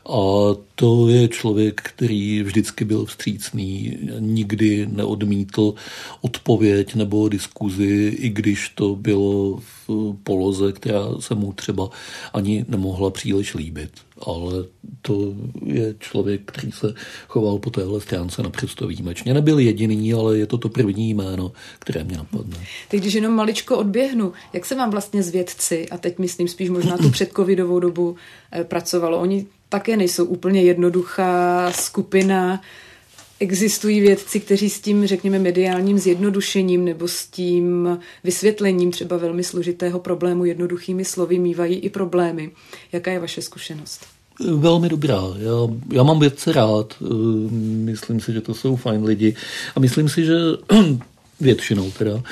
[0.07, 5.75] A to je člověk, který vždycky byl vstřícný, nikdy neodmítl
[6.21, 11.91] odpověď nebo diskuzi, i když to bylo v poloze, která se mu třeba
[12.33, 13.91] ani nemohla příliš líbit.
[14.21, 14.65] Ale
[15.03, 15.35] to
[15.65, 16.95] je člověk, který se
[17.29, 19.35] choval po téhle stránce naprosto výjimečně.
[19.35, 22.57] Nebyl jediný, ale je to to první jméno, které mě napadne.
[22.89, 26.71] Teď, když jenom maličko odběhnu, jak se vám vlastně z vědci, a teď myslím spíš
[26.71, 28.17] možná tu předcovidovou dobu,
[28.53, 29.21] eh, pracovalo?
[29.21, 32.61] Oni také nejsou úplně jednoduchá skupina.
[33.41, 40.01] Existují vědci, kteří s tím, řekněme, mediálním zjednodušením nebo s tím vysvětlením třeba velmi složitého
[40.01, 42.51] problému jednoduchými slovy mývají i problémy.
[42.93, 44.01] Jaká je vaše zkušenost?
[44.57, 45.23] Velmi dobrá.
[45.37, 46.95] Já, já mám vědce rád.
[47.85, 49.37] Myslím si, že to jsou fajn lidi.
[49.77, 50.35] A myslím si, že
[51.41, 52.23] většinou teda,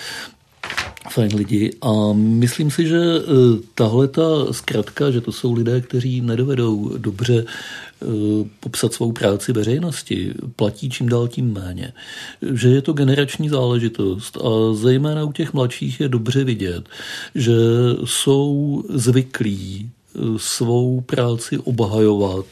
[1.11, 1.71] fajn lidi.
[1.83, 3.21] A myslím si, že e,
[3.75, 7.45] tahle ta zkratka, že to jsou lidé, kteří nedovedou dobře e,
[8.61, 11.93] popsat svou práci veřejnosti, platí čím dál tím méně.
[12.53, 16.89] Že je to generační záležitost a zejména u těch mladších je dobře vidět,
[17.35, 17.53] že
[18.05, 22.47] jsou zvyklí e, svou práci obhajovat,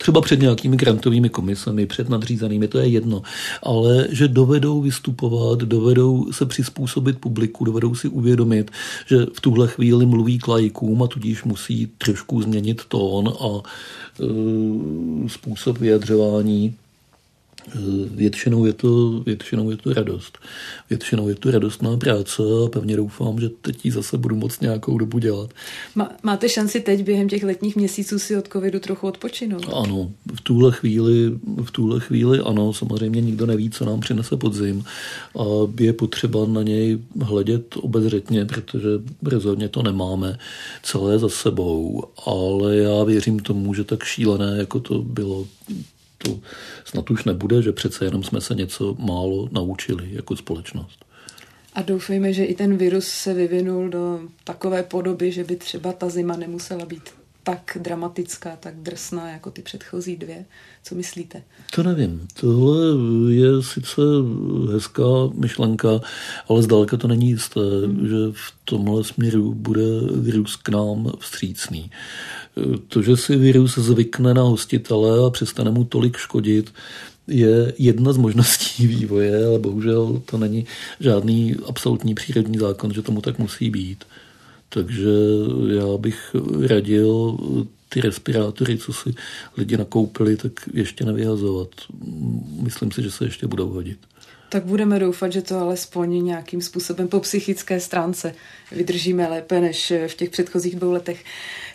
[0.00, 3.22] třeba před nějakými grantovými komisemi, před nadřízenými, to je jedno,
[3.62, 8.70] ale že dovedou vystupovat, dovedou se přizpůsobit publiku, dovedou si uvědomit,
[9.06, 15.28] že v tuhle chvíli mluví k lajkům a tudíž musí trošku změnit tón a e,
[15.28, 16.74] způsob vyjadřování
[18.10, 20.38] Většinou je, to, většinou je to radost.
[20.90, 24.98] Většinou je to radostná práce a pevně doufám, že teď ji zase budu moc nějakou
[24.98, 25.50] dobu dělat.
[25.94, 29.66] Má, máte šanci teď během těch letních měsíců si od covidu trochu odpočinout?
[29.74, 34.84] Ano, v tuhle chvíli, v tuhle chvíli ano, samozřejmě nikdo neví, co nám přinese podzim
[35.38, 35.44] a
[35.80, 38.88] je potřeba na něj hledět obezřetně, protože
[39.22, 40.38] rozhodně to nemáme
[40.82, 45.46] celé za sebou, ale já věřím tomu, že tak šílené, jako to bylo
[46.24, 46.40] to
[46.84, 51.04] snad už nebude, že přece jenom jsme se něco málo naučili jako společnost.
[51.74, 56.08] A doufejme, že i ten virus se vyvinul do takové podoby, že by třeba ta
[56.08, 60.44] zima nemusela být tak dramatická, tak drsná jako ty předchozí dvě.
[60.82, 61.42] Co myslíte?
[61.74, 62.28] To nevím.
[62.40, 62.76] Tohle
[63.32, 64.02] je sice
[64.72, 65.02] hezká
[65.34, 65.88] myšlenka,
[66.48, 68.08] ale zdaleka to není jisté, hmm.
[68.08, 71.90] že v tomhle směru bude virus k nám vstřícný.
[72.88, 76.72] To, že si virus zvykne na hostitele a přestane mu tolik škodit,
[77.26, 80.66] je jedna z možností vývoje, ale bohužel to není
[81.00, 84.04] žádný absolutní přírodní zákon, že tomu tak musí být.
[84.72, 85.10] Takže
[85.68, 86.36] já bych
[86.66, 87.38] radil
[87.88, 89.14] ty respirátory, co si
[89.56, 91.68] lidi nakoupili, tak ještě nevyhazovat.
[92.62, 93.98] Myslím si, že se ještě budou hodit.
[94.48, 98.34] Tak budeme doufat, že to alespoň nějakým způsobem po psychické stránce
[98.72, 101.24] vydržíme lépe než v těch předchozích dvou letech.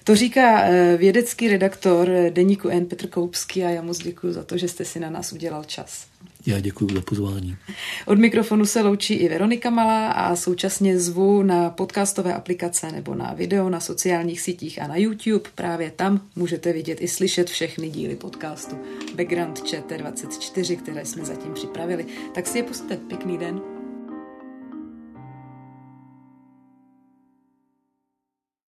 [0.04, 2.86] To říká eh, vědecký redaktor deníku N.
[2.86, 6.06] Petr Koupský a já moc děkuji za to, že jste si na nás udělal čas.
[6.46, 7.56] Já děkuji za pozvání.
[8.06, 13.34] Od mikrofonu se loučí i Veronika Malá a současně zvu na podcastové aplikace nebo na
[13.34, 15.50] video na sociálních sítích a na YouTube.
[15.56, 18.76] Právě tam můžete vidět i slyšet všechny díly podcastu
[19.16, 22.06] Background ČT24, které jsme zatím připravili.
[22.36, 22.98] Tak si je puste.
[22.98, 23.75] Pěkný den.